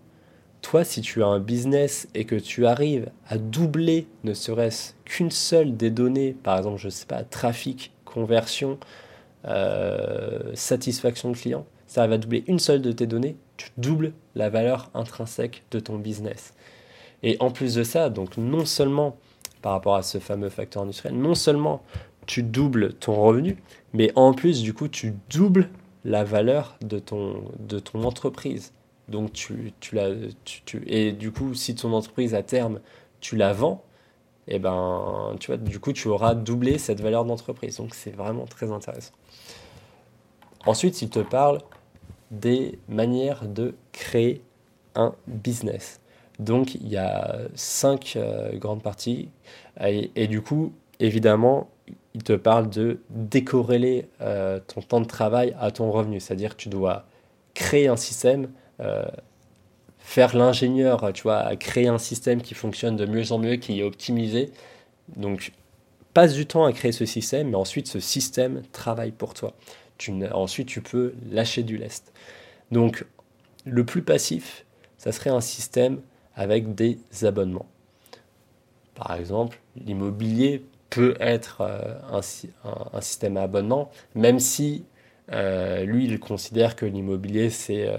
toi, 0.63 0.83
si 0.83 1.03
tu 1.03 1.23
as 1.23 1.27
un 1.27 1.41
business 1.41 2.09
et 2.15 2.25
que 2.25 2.37
tu 2.37 2.67
arrives 2.67 3.11
à 3.29 3.37
doubler 3.37 4.07
ne 4.25 4.33
serait-ce 4.33 4.95
qu'une 5.05 5.31
seule 5.31 5.77
des 5.77 5.91
données, 5.91 6.35
par 6.43 6.57
exemple, 6.57 6.79
je 6.79 6.89
sais 6.89 7.05
pas, 7.05 7.23
trafic, 7.23 7.93
conversion, 8.07 8.79
euh, 9.49 10.55
satisfaction 10.55 11.33
client, 11.33 11.67
ça 11.87 12.07
va 12.07 12.19
doubler 12.19 12.45
une 12.47 12.59
seule 12.59 12.83
de 12.83 12.93
tes 12.93 13.07
données, 13.07 13.37
tu 13.57 13.71
doubles 13.79 14.13
la 14.35 14.51
valeur 14.51 14.91
intrinsèque 14.95 15.65
de 15.71 15.81
ton 15.81 15.97
business. 15.97 16.55
Et 17.23 17.37
en 17.41 17.51
plus 17.51 17.75
de 17.75 17.83
ça, 17.83 18.11
donc 18.11 18.37
non 18.37 18.65
seulement 18.65 19.17
par 19.63 19.73
rapport 19.73 19.97
à 19.97 20.03
ce 20.03 20.19
fameux 20.19 20.51
facteur 20.51 20.83
industriel, 20.83 21.17
non 21.19 21.35
seulement 21.35 21.83
tu 22.27 22.43
doubles 22.43 22.93
ton 22.95 23.15
revenu, 23.15 23.57
mais 23.95 24.13
en 24.15 24.35
plus, 24.35 24.63
du 24.63 24.75
coup, 24.75 24.89
tu 24.89 25.15
doubles 25.31 25.71
la 26.05 26.25
valeur 26.25 26.77
de 26.83 26.99
ton, 26.99 27.43
de 27.59 27.79
ton 27.79 28.05
entreprise. 28.05 28.73
Donc, 29.09 29.33
tu, 29.33 29.73
tu 29.81 29.95
la, 29.95 30.11
tu, 30.45 30.83
et 30.87 31.13
du 31.13 31.33
coup, 31.33 31.55
si 31.55 31.75
ton 31.75 31.93
entreprise 31.95 32.35
à 32.35 32.43
terme, 32.43 32.81
tu 33.21 33.35
la 33.37 33.53
vends, 33.53 33.83
et 34.47 34.57
eh 34.57 34.59
ben, 34.59 35.37
tu 35.41 35.49
vois, 35.49 35.57
du 35.57 35.79
coup, 35.79 35.93
tu 35.93 36.09
auras 36.09 36.35
doublé 36.35 36.79
cette 36.79 37.01
valeur 37.01 37.25
d'entreprise. 37.25 37.77
Donc, 37.77 37.95
c'est 37.95 38.15
vraiment 38.15 38.47
très 38.47 38.71
intéressant. 38.71 39.13
Ensuite, 40.69 41.01
il 41.01 41.09
te 41.09 41.21
parle 41.21 41.63
des 42.31 42.79
manières 42.91 43.49
de 43.49 43.75
créer 43.93 44.43
un 44.95 45.15
business. 45.27 45.99
Donc 46.41 46.75
il 46.75 46.89
y 46.89 46.99
a 46.99 47.39
cinq 47.55 48.13
euh, 48.17 48.55
grandes 48.59 48.83
parties. 48.83 49.31
Et, 49.81 50.27
du 50.27 50.43
coup, 50.43 50.75
évidemment, 51.01 51.71
il 52.13 52.23
te 52.23 52.35
parle 52.35 52.69
de 52.69 53.01
décorréler 53.09 54.11
euh, 54.21 54.61
ton 54.61 54.83
temps 54.83 55.01
de 55.01 55.07
travail 55.07 55.57
à 55.59 55.71
ton 55.71 55.91
revenu. 55.91 56.21
C'est-à-dire 56.21 56.55
que 56.55 56.61
tu 56.61 56.69
dois 56.69 57.07
créer 57.55 57.89
un 57.89 57.97
système 57.97 58.51
faire 59.99 60.37
l'ingénieur, 60.37 61.13
tu 61.15 61.23
vois, 61.23 61.57
créer 61.57 61.89
un 61.89 61.99
système 61.99 62.43
qui 62.43 62.53
fonctionne 62.53 62.97
de 62.97 63.07
mieux 63.07 63.33
en 63.33 63.39
mieux, 63.39 63.57
qui 63.57 63.81
est 63.81 63.83
optimisé. 63.83 64.53
Donc, 65.17 65.53
passe 66.13 66.35
du 66.35 66.45
temps 66.45 66.67
à 66.67 66.73
créer 66.75 66.93
ce 66.93 67.07
système, 67.07 67.49
mais 67.49 67.57
ensuite, 67.57 67.89
ce 67.89 68.01
système 68.01 68.63
travaille 68.73 69.13
pour 69.13 69.33
toi. 69.33 69.55
Ensuite, 70.33 70.69
tu 70.69 70.81
peux 70.81 71.15
lâcher 71.31 71.63
du 71.63 71.77
lest. 71.77 72.13
Donc, 72.71 73.05
le 73.65 73.85
plus 73.85 74.03
passif, 74.03 74.65
ça 74.97 75.13
serait 75.13 75.31
un 75.31 75.41
système 75.41 76.01
avec 76.35 76.75
des 76.75 76.99
abonnements. 77.23 77.67
Par 78.95 79.15
exemple, 79.15 79.61
l'immobilier 79.77 80.65
peut 80.91 81.15
être 81.21 81.61
euh, 81.61 81.95
un, 82.11 83.01
système 83.01 83.37
à 83.37 83.43
abonnement, 83.43 83.91
même 84.15 84.39
si 84.39 84.85
euh, 85.33 85.85
lui, 85.85 86.07
il 86.07 86.19
considère 86.19 86.77
que 86.77 86.87
l'immobilier, 86.87 87.51
c'est 87.51 87.89
euh, 87.89 87.99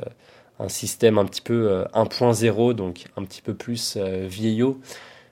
un 0.59 0.69
système 0.69 1.17
un 1.17 1.25
petit 1.25 1.41
peu 1.41 1.85
1.0, 1.93 2.73
donc 2.73 3.05
un 3.15 3.23
petit 3.23 3.41
peu 3.41 3.53
plus 3.53 3.95
vieillot. 3.97 4.81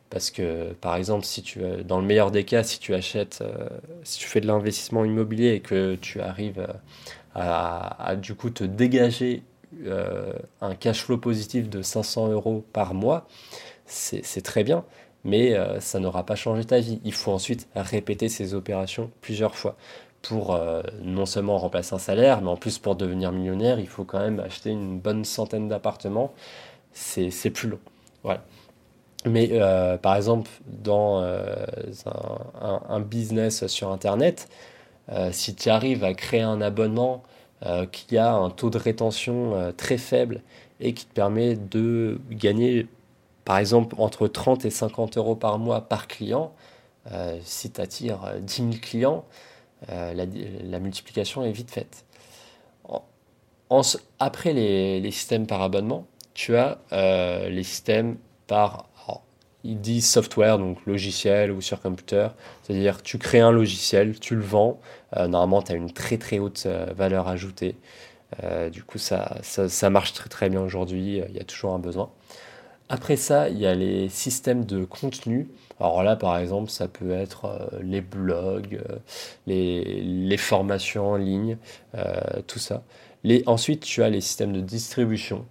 Parce 0.09 0.31
que, 0.31 0.73
par 0.73 0.95
exemple, 0.95 1.25
si 1.25 1.41
tu, 1.43 1.59
dans 1.85 1.99
le 1.99 2.05
meilleur 2.05 2.31
des 2.31 2.45
cas, 2.45 2.63
si 2.63 2.79
tu 2.79 2.93
achètes, 2.93 3.43
si 4.03 4.19
tu 4.19 4.27
fais 4.27 4.39
de 4.39 4.47
l'investissement 4.47 5.03
immobilier 5.03 5.53
et 5.53 5.59
que 5.59 5.95
tu 5.95 6.21
arrives 6.21 6.65
à, 7.35 8.09
à, 8.11 8.15
du 8.15 8.33
coup 8.33 8.49
te 8.49 8.63
dégager 8.63 9.43
un 10.61 10.75
cash 10.75 11.03
flow 11.03 11.17
positif 11.17 11.69
de 11.69 11.81
500 11.81 12.29
euros 12.29 12.63
par 12.71 12.93
mois, 12.93 13.27
c'est 13.85 14.41
très 14.43 14.63
bien 14.63 14.85
mais 15.27 15.53
euh, 15.55 15.79
ça 15.81 15.99
n'aura 15.99 16.25
pas 16.25 16.35
changé 16.35 16.63
ta 16.65 16.79
vie. 16.79 16.99
Il 17.03 17.13
faut 17.13 17.31
ensuite 17.31 17.67
répéter 17.75 18.29
ces 18.29 18.53
opérations 18.53 19.11
plusieurs 19.21 19.55
fois 19.55 19.75
pour 20.21 20.55
euh, 20.55 20.81
non 21.03 21.25
seulement 21.25 21.57
remplacer 21.57 21.93
un 21.95 21.99
salaire, 21.99 22.41
mais 22.41 22.49
en 22.49 22.55
plus 22.55 22.79
pour 22.79 22.95
devenir 22.95 23.31
millionnaire, 23.31 23.79
il 23.79 23.87
faut 23.87 24.05
quand 24.05 24.19
même 24.19 24.39
acheter 24.39 24.71
une 24.71 24.99
bonne 24.99 25.25
centaine 25.25 25.67
d'appartements. 25.67 26.33
C'est 26.93 27.51
plus 27.51 27.69
long. 27.69 27.79
Voilà. 28.23 28.43
Mais 29.25 29.49
euh, 29.51 29.97
par 29.97 30.15
exemple, 30.15 30.49
dans 30.67 31.21
un, 32.89 32.99
business 33.01 33.67
sur 33.67 33.91
Internet, 33.91 34.47
si 35.32 35.56
tu 35.56 35.69
arrives 35.69 36.03
à 36.03 36.13
créer 36.13 36.41
un 36.41 36.62
abonnement 36.62 37.23
qui 37.91 38.17
a 38.17 38.34
un 38.34 38.49
taux 38.49 38.69
de 38.69 38.77
rétention 38.77 39.73
très 39.75 39.97
faible 39.97 40.41
et 40.80 40.93
qui 40.93 41.06
te 41.06 41.13
permet 41.13 41.56
de 41.56 42.19
gagner 42.30 42.88
par 43.47 43.60
exemple, 43.60 43.95
entre 43.97 44.27
30 44.27 44.65
et 44.65 44.69
50 44.69 45.15
euros 45.15 45.38
par 45.38 45.58
mois 45.58 45.80
par 45.80 46.08
client, 46.08 46.51
euh, 47.13 47.39
si 47.45 47.71
tu 47.71 47.80
attires 47.80 48.19
10 48.41 48.56
000 48.56 48.71
clients, 48.82 49.23
euh, 49.89 50.13
la, 50.13 50.80
multiplication 50.80 51.45
est 51.45 51.53
vite 51.53 51.71
faite. 51.71 52.03
après 54.19 54.51
les, 54.51 55.12
systèmes 55.12 55.47
par 55.47 55.62
abonnement, 55.62 56.06
tu 56.34 56.58
as 56.58 56.77
euh, 56.91 57.47
les 57.47 57.63
systèmes 57.63 58.17
par, 58.47 58.89
ils 59.63 59.79
disent 59.79 60.09
software, 60.09 60.57
donc 60.57 60.77
logiciel 60.85 61.51
ou 61.51 61.61
sur 61.61 61.81
computer, 61.81 62.29
c'est-à-dire 62.63 63.01
tu 63.03 63.17
crées 63.17 63.39
un 63.39 63.51
logiciel, 63.51 64.19
tu 64.19 64.35
le 64.35 64.41
vends, 64.41 64.79
normalement 65.15 65.61
tu 65.61 65.71
as 65.71 65.75
une 65.75 65.91
très 65.91 66.17
très 66.17 66.39
haute 66.39 66.67
valeur 66.95 67.27
ajoutée. 67.27 67.75
du 68.71 68.83
coup, 68.83 68.97
ça, 68.97 69.37
ça, 69.41 69.89
marche 69.89 70.13
très 70.13 70.29
très 70.29 70.49
bien 70.49 70.61
aujourd'hui, 70.61 71.21
il 71.27 71.35
y 71.35 71.39
a 71.39 71.43
toujours 71.43 71.73
un 71.73 71.79
besoin. 71.79 72.11
Après 72.89 73.17
ça, 73.17 73.49
il 73.49 73.57
y 73.57 73.65
a 73.65 73.75
les 73.75 74.07
systèmes 74.07 74.63
de 74.63 74.85
contenu. 74.85 75.49
Alors 75.79 76.03
là, 76.03 76.15
par 76.15 76.37
exemple, 76.37 76.71
ça 76.71 76.87
peut 76.87 77.11
être 77.11 77.45
euh, 77.45 77.79
les 77.83 78.01
blogs, 78.01 78.81
euh, 78.89 78.97
les, 79.45 80.37
formations 80.37 81.11
en 81.11 81.15
ligne, 81.17 81.57
euh, 81.95 82.21
tout 82.47 82.59
ça. 82.59 82.83
Ensuite, 83.45 83.83
tu 83.83 84.03
as 84.03 84.09
les 84.09 84.21
systèmes 84.21 84.53
de 84.53 84.61
distribution. 84.61 85.45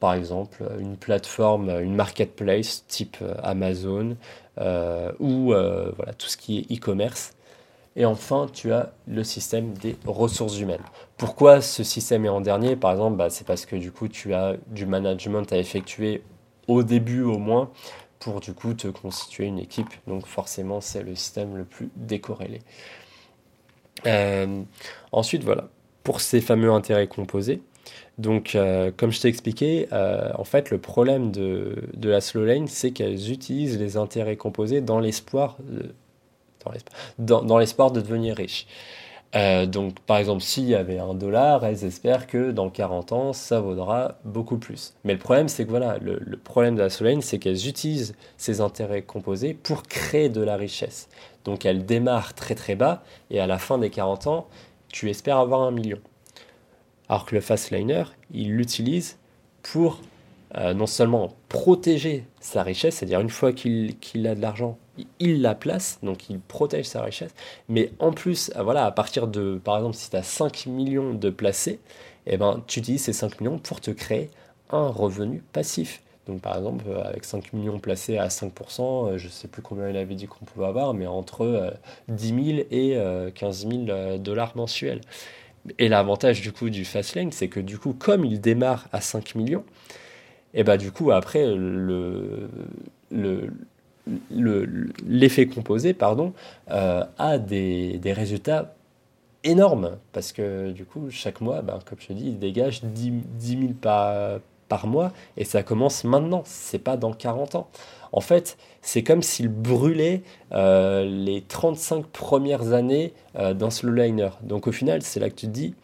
Par 0.00 0.14
exemple, 0.14 0.64
une 0.78 0.96
plateforme, 0.96 1.70
une 1.70 1.94
marketplace 1.94 2.84
type 2.86 3.16
Amazon 3.42 4.16
ou 5.18 5.46
voilà, 5.46 6.12
tout 6.16 6.28
ce 6.28 6.36
qui 6.36 6.58
est 6.58 6.76
e-commerce. 6.76 7.32
Et 7.96 8.04
enfin, 8.06 8.48
tu 8.52 8.72
as 8.72 8.92
le 9.06 9.22
système 9.22 9.72
des 9.74 9.96
ressources 10.04 10.58
humaines. 10.58 10.82
Pourquoi 11.16 11.60
ce 11.60 11.84
système 11.84 12.24
est 12.24 12.28
en 12.28 12.40
dernier? 12.40 12.74
Par 12.74 12.90
exemple, 12.90 13.16
bah, 13.16 13.30
c'est 13.30 13.46
parce 13.46 13.66
que 13.66 13.76
du 13.76 13.92
coup, 13.92 14.08
tu 14.08 14.34
as 14.34 14.56
du 14.66 14.84
management 14.84 15.52
à 15.52 15.58
effectuer 15.58 16.24
au 16.66 16.82
début 16.82 17.22
au 17.22 17.38
moins, 17.38 17.70
pour 18.18 18.40
du 18.40 18.52
coup 18.52 18.74
te 18.74 18.88
constituer 18.88 19.44
une 19.44 19.60
équipe. 19.60 19.90
Donc 20.08 20.26
forcément, 20.26 20.80
c'est 20.80 21.04
le 21.04 21.14
système 21.14 21.56
le 21.56 21.64
plus 21.64 21.88
décorrélé. 21.94 22.62
Euh, 24.06 24.62
ensuite, 25.12 25.44
voilà, 25.44 25.68
pour 26.02 26.20
ces 26.20 26.40
fameux 26.40 26.72
intérêts 26.72 27.06
composés. 27.06 27.62
Donc, 28.18 28.54
euh, 28.54 28.92
comme 28.96 29.10
je 29.10 29.20
t'ai 29.20 29.28
expliqué, 29.28 29.88
euh, 29.92 30.30
en 30.38 30.44
fait, 30.44 30.70
le 30.70 30.78
problème 30.78 31.32
de, 31.32 31.88
de 31.94 32.08
la 32.08 32.20
slow 32.20 32.44
lane, 32.44 32.68
c'est 32.68 32.92
qu'elles 32.92 33.32
utilisent 33.32 33.78
les 33.78 33.96
intérêts 33.96 34.36
composés 34.36 34.80
dans 34.80 35.00
l'espoir 35.00 35.56
dans, 37.18 37.42
dans 37.42 37.58
l'espoir 37.58 37.90
de 37.90 38.00
devenir 38.00 38.36
riche. 38.36 38.66
Euh, 39.34 39.66
donc, 39.66 39.98
par 40.00 40.18
exemple, 40.18 40.42
s'il 40.42 40.64
y 40.64 40.76
avait 40.76 40.98
un 40.98 41.14
dollar, 41.14 41.64
elles 41.64 41.84
espèrent 41.84 42.28
que 42.28 42.52
dans 42.52 42.70
40 42.70 43.12
ans, 43.12 43.32
ça 43.32 43.60
vaudra 43.60 44.18
beaucoup 44.24 44.58
plus. 44.58 44.94
Mais 45.02 45.12
le 45.12 45.18
problème, 45.18 45.48
c'est 45.48 45.64
que 45.64 45.70
voilà, 45.70 45.98
le, 45.98 46.20
problème 46.36 46.76
de 46.76 46.82
la 46.82 46.90
Solane, 46.90 47.20
c'est 47.20 47.38
qu'elles 47.40 47.66
utilisent 47.68 48.14
ces 48.36 48.60
intérêts 48.60 49.02
composés 49.02 49.52
pour 49.54 49.82
créer 49.82 50.28
de 50.28 50.40
la 50.40 50.56
richesse. 50.56 51.08
Donc, 51.44 51.66
elles 51.66 51.84
démarrent 51.84 52.34
très 52.34 52.54
très 52.54 52.76
bas 52.76 53.02
et 53.30 53.40
à 53.40 53.48
la 53.48 53.58
fin 53.58 53.78
des 53.78 53.90
40 53.90 54.28
ans, 54.28 54.46
tu 54.88 55.10
espères 55.10 55.38
avoir 55.38 55.62
un 55.62 55.72
million. 55.72 55.98
Alors 57.08 57.26
que 57.26 57.34
le 57.34 57.40
Fastliner, 57.40 58.04
il 58.32 58.52
l'utilise 58.54 59.18
pour 59.62 60.00
euh, 60.56 60.72
non 60.74 60.86
seulement 60.86 61.34
protéger 61.48 62.24
sa 62.40 62.62
richesse, 62.62 62.96
c'est-à-dire 62.96 63.20
une 63.20 63.30
fois 63.30 63.52
qu'il 63.52 64.26
a 64.26 64.34
de 64.34 64.40
l'argent, 64.40 64.78
il 65.18 65.42
la 65.42 65.54
place, 65.54 65.98
donc 66.02 66.30
il 66.30 66.40
protège 66.40 66.86
sa 66.86 67.02
richesse, 67.02 67.34
mais 67.68 67.90
en 67.98 68.12
plus, 68.12 68.50
euh, 68.56 68.62
voilà, 68.62 68.84
à 68.86 68.92
partir 68.92 69.26
de, 69.26 69.60
par 69.62 69.76
exemple, 69.76 69.96
si 69.96 70.10
tu 70.10 70.16
as 70.16 70.22
5 70.22 70.66
millions 70.66 71.14
de 71.14 71.30
placés, 71.30 71.80
eh 72.26 72.36
ben, 72.36 72.62
tu 72.66 72.80
utilises 72.80 73.02
ces 73.02 73.12
5 73.12 73.40
millions 73.40 73.58
pour 73.58 73.80
te 73.80 73.90
créer 73.90 74.30
un 74.70 74.88
revenu 74.88 75.42
passif. 75.52 76.02
Donc 76.26 76.40
par 76.40 76.56
exemple, 76.56 76.84
euh, 76.88 77.02
avec 77.04 77.24
5 77.24 77.52
millions 77.52 77.78
placés 77.78 78.16
à 78.16 78.28
5%, 78.28 79.08
euh, 79.08 79.18
je 79.18 79.26
ne 79.26 79.30
sais 79.30 79.48
plus 79.48 79.62
combien 79.62 79.88
il 79.90 79.96
avait 79.96 80.14
dit 80.14 80.26
qu'on 80.26 80.44
pouvait 80.44 80.66
avoir, 80.66 80.94
mais 80.94 81.06
entre 81.06 81.74
10 82.08 82.28
000 82.28 82.66
et 82.70 82.98
15 83.34 83.68
000 83.68 84.18
dollars 84.18 84.56
mensuels. 84.56 85.00
Et 85.78 85.88
l'avantage 85.88 86.40
du 86.40 86.52
coup 86.52 86.70
du 86.70 86.84
Fastlane, 86.84 87.32
c'est 87.32 87.48
que 87.48 87.60
du 87.60 87.78
coup, 87.78 87.94
comme 87.94 88.24
il 88.24 88.40
démarre 88.40 88.88
à 88.92 89.00
5 89.00 89.34
millions, 89.34 89.64
et 90.52 90.60
eh 90.60 90.64
ben 90.64 90.76
du 90.76 90.92
coup 90.92 91.10
après 91.10 91.52
le, 91.52 92.48
le, 93.10 93.50
l'effet 95.06 95.46
composé 95.46 95.94
pardon, 95.94 96.32
euh, 96.70 97.04
a 97.18 97.38
des, 97.38 98.00
résultats 98.04 98.74
énormes. 99.42 99.98
Parce 100.12 100.32
que 100.32 100.70
du 100.70 100.84
coup 100.84 101.10
chaque 101.10 101.40
mois, 101.40 101.62
ben, 101.62 101.78
comme 101.84 101.98
je 102.00 102.08
te 102.08 102.12
dis, 102.12 102.28
il 102.28 102.38
dégage 102.38 102.84
10, 102.84 103.22
000 103.40 103.72
par, 103.80 104.38
par 104.68 104.86
mois 104.86 105.12
et 105.36 105.44
ça 105.44 105.62
commence 105.62 106.04
maintenant, 106.04 106.42
c'est 106.44 106.78
pas 106.78 106.96
dans 106.96 107.12
40 107.12 107.54
ans. 107.54 107.68
En 108.12 108.20
fait, 108.20 108.56
c'est 108.80 109.02
comme 109.02 109.22
s'il 109.22 109.48
brûlait 109.48 110.22
euh, 110.52 111.04
les 111.04 111.42
35 111.42 112.06
premières 112.06 112.72
années 112.72 113.12
euh, 113.36 113.54
d'un 113.54 113.70
slow 113.70 113.92
liner. 113.92 114.30
Donc 114.42 114.66
au 114.66 114.72
final, 114.72 115.02
c'est 115.02 115.18
là 115.18 115.30
que 115.30 115.34
tu 115.34 115.46
te 115.46 115.50
dis, 115.50 115.74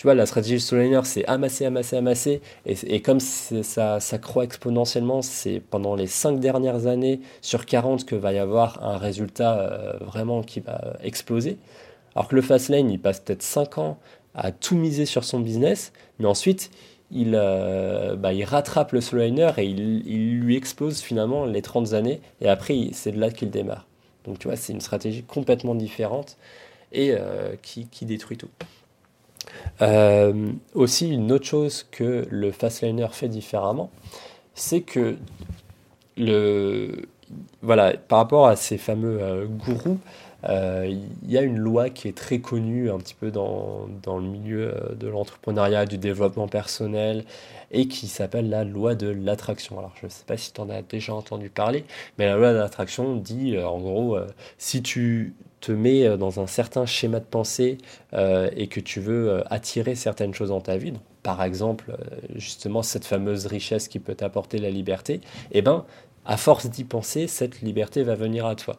tu 0.00 0.06
vois, 0.06 0.14
la 0.14 0.24
stratégie 0.24 0.58
Soliner, 0.60 1.02
c'est 1.04 1.26
amasser, 1.26 1.66
amasser, 1.66 1.94
amasser. 1.94 2.40
Et, 2.64 3.02
comme 3.02 3.20
ça, 3.20 4.00
ça 4.00 4.16
croît 4.16 4.44
exponentiellement, 4.44 5.20
c'est 5.20 5.60
pendant 5.60 5.94
les 5.94 6.06
5 6.06 6.40
dernières 6.40 6.86
années 6.86 7.20
sur 7.42 7.66
40 7.66 8.06
que 8.06 8.16
va 8.16 8.32
y 8.32 8.38
avoir 8.38 8.82
un 8.82 8.96
résultat 8.96 9.60
euh, 9.60 9.98
vraiment 10.00 10.42
qui 10.42 10.60
va 10.60 10.94
exploser. 11.02 11.58
Alors 12.14 12.28
que 12.28 12.34
le 12.34 12.40
fast 12.40 12.70
lane, 12.70 12.90
il 12.90 12.98
passe 12.98 13.20
peut-être 13.20 13.42
5 13.42 13.76
ans 13.76 13.98
à 14.34 14.52
tout 14.52 14.74
miser 14.74 15.04
sur 15.04 15.22
son 15.22 15.38
business, 15.38 15.92
mais 16.18 16.26
ensuite, 16.26 16.70
il, 17.12 17.34
euh, 17.34 18.16
bah, 18.16 18.32
il 18.32 18.44
rattrape 18.44 18.92
le 18.92 19.00
Soliner 19.00 19.52
et 19.56 19.64
il, 19.64 20.40
lui 20.40 20.56
explose 20.56 21.00
finalement 21.00 21.44
les 21.44 21.62
30 21.62 21.92
années. 21.92 22.20
Et 22.40 22.48
après, 22.48 22.90
c'est 22.92 23.12
de 23.12 23.20
là 23.20 23.30
qu'il 23.30 23.50
démarre. 23.50 23.86
Donc 24.24 24.38
tu 24.38 24.48
vois, 24.48 24.56
c'est 24.56 24.72
une 24.72 24.80
stratégie 24.80 25.22
complètement 25.22 25.74
différente 25.74 26.36
et 26.92 27.12
euh, 27.12 27.54
qui 27.62 28.04
détruit 28.04 28.36
tout. 28.36 28.48
Euh, 29.82 30.52
aussi, 30.74 31.10
une 31.10 31.32
autre 31.32 31.46
chose 31.46 31.86
que 31.90 32.26
le 32.30 32.52
Fastliner 32.52 33.08
fait 33.12 33.28
différemment, 33.28 33.90
c'est 34.54 34.82
que 34.82 35.16
le, 36.16 37.08
voilà, 37.62 37.94
par 37.96 38.18
rapport 38.18 38.46
à 38.46 38.56
ces 38.56 38.78
fameux 38.78 39.48
gourous, 39.48 39.98
il 40.48 41.00
y 41.28 41.38
a 41.38 41.42
une 41.42 41.58
loi 41.58 41.90
qui 41.90 42.08
est 42.08 42.16
très 42.16 42.38
connue 42.38 42.90
un 42.90 42.98
petit 42.98 43.14
peu 43.14 43.30
dans, 43.30 43.88
dans 44.02 44.18
le 44.18 44.26
milieu 44.26 44.74
de 44.98 45.08
l'entrepreneuriat, 45.08 45.86
du 45.86 45.98
développement 45.98 46.48
personnel, 46.48 47.24
et 47.70 47.88
qui 47.88 48.08
s'appelle 48.08 48.48
la 48.48 48.64
loi 48.64 48.94
de 48.94 49.08
l'attraction. 49.08 49.78
Alors 49.78 49.92
je 50.00 50.06
ne 50.06 50.10
sais 50.10 50.24
pas 50.26 50.36
si 50.36 50.52
tu 50.52 50.60
en 50.60 50.70
as 50.70 50.82
déjà 50.82 51.14
entendu 51.14 51.50
parler, 51.50 51.84
mais 52.18 52.26
la 52.26 52.36
loi 52.36 52.52
de 52.52 52.58
l'attraction 52.58 53.16
dit 53.16 53.58
en 53.58 53.78
gros, 53.78 54.18
si 54.58 54.82
tu 54.82 55.34
te 55.60 55.72
mets 55.72 56.16
dans 56.16 56.40
un 56.40 56.46
certain 56.46 56.86
schéma 56.86 57.20
de 57.20 57.24
pensée 57.24 57.78
et 58.12 58.66
que 58.68 58.80
tu 58.80 59.00
veux 59.00 59.42
attirer 59.52 59.94
certaines 59.94 60.34
choses 60.34 60.48
dans 60.48 60.60
ta 60.60 60.76
vie, 60.78 60.94
par 61.22 61.42
exemple, 61.42 61.96
justement, 62.34 62.82
cette 62.82 63.04
fameuse 63.04 63.46
richesse 63.46 63.88
qui 63.88 63.98
peut 63.98 64.14
t'apporter 64.14 64.58
la 64.58 64.70
liberté, 64.70 65.20
eh 65.52 65.62
ben, 65.62 65.84
à 66.24 66.36
force 66.36 66.68
d'y 66.68 66.84
penser, 66.84 67.26
cette 67.26 67.60
liberté 67.60 68.02
va 68.02 68.14
venir 68.14 68.46
à 68.46 68.54
toi. 68.54 68.76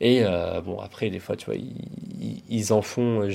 Et 0.00 0.22
euh, 0.22 0.60
bon, 0.60 0.78
après, 0.78 1.10
des 1.10 1.18
fois, 1.18 1.34
tu 1.36 1.46
vois, 1.46 1.56
ils, 1.56 2.72
en 2.72 2.82
font 2.82 3.22
euh. 3.22 3.32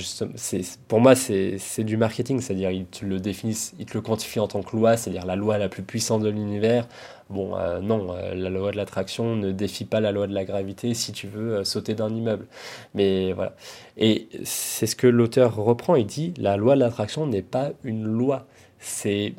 Pour 0.88 1.00
moi, 1.00 1.14
c'est 1.14 1.84
du 1.84 1.96
marketing, 1.98 2.40
c'est-à-dire 2.40 2.70
ils 2.70 2.86
te 2.86 3.04
le 3.04 3.20
définissent, 3.20 3.74
ils 3.78 3.84
te 3.84 3.94
le 3.94 4.00
quantifient 4.00 4.40
en 4.40 4.48
tant 4.48 4.62
que 4.62 4.74
loi, 4.74 4.96
c'est-à-dire 4.96 5.26
la 5.26 5.36
loi 5.36 5.58
la 5.58 5.68
plus 5.68 5.82
puissante 5.82 6.22
de 6.22 6.30
l'univers. 6.30 6.88
Bon, 7.28 7.56
euh, 7.56 7.80
non, 7.80 8.14
la 8.14 8.50
loi 8.50 8.70
de 8.70 8.76
l'attraction 8.76 9.36
ne 9.36 9.52
défie 9.52 9.84
pas 9.84 10.00
la 10.00 10.12
loi 10.12 10.26
de 10.26 10.34
la 10.34 10.44
gravité 10.44 10.94
si 10.94 11.12
tu 11.12 11.26
veux 11.26 11.64
sauter 11.64 11.94
d'un 11.94 12.14
immeuble. 12.14 12.46
Mais 12.94 13.32
voilà. 13.32 13.54
Et 13.98 14.28
c'est 14.44 14.86
ce 14.86 14.96
que 14.96 15.06
l'auteur 15.06 15.56
reprend. 15.56 15.96
Il 15.96 16.06
dit 16.06 16.32
la 16.38 16.56
loi 16.56 16.76
de 16.76 16.80
l'attraction 16.80 17.26
n'est 17.26 17.42
pas 17.42 17.72
une 17.82 18.04
loi. 18.04 18.46
C'est. 18.78 19.34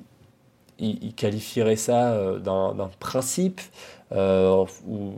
Il, 0.77 1.13
qualifierait 1.13 1.77
ça 1.77 2.37
d'un 2.39 2.89
principe 2.99 3.61
euh, 4.11 4.65
ou, 4.87 5.13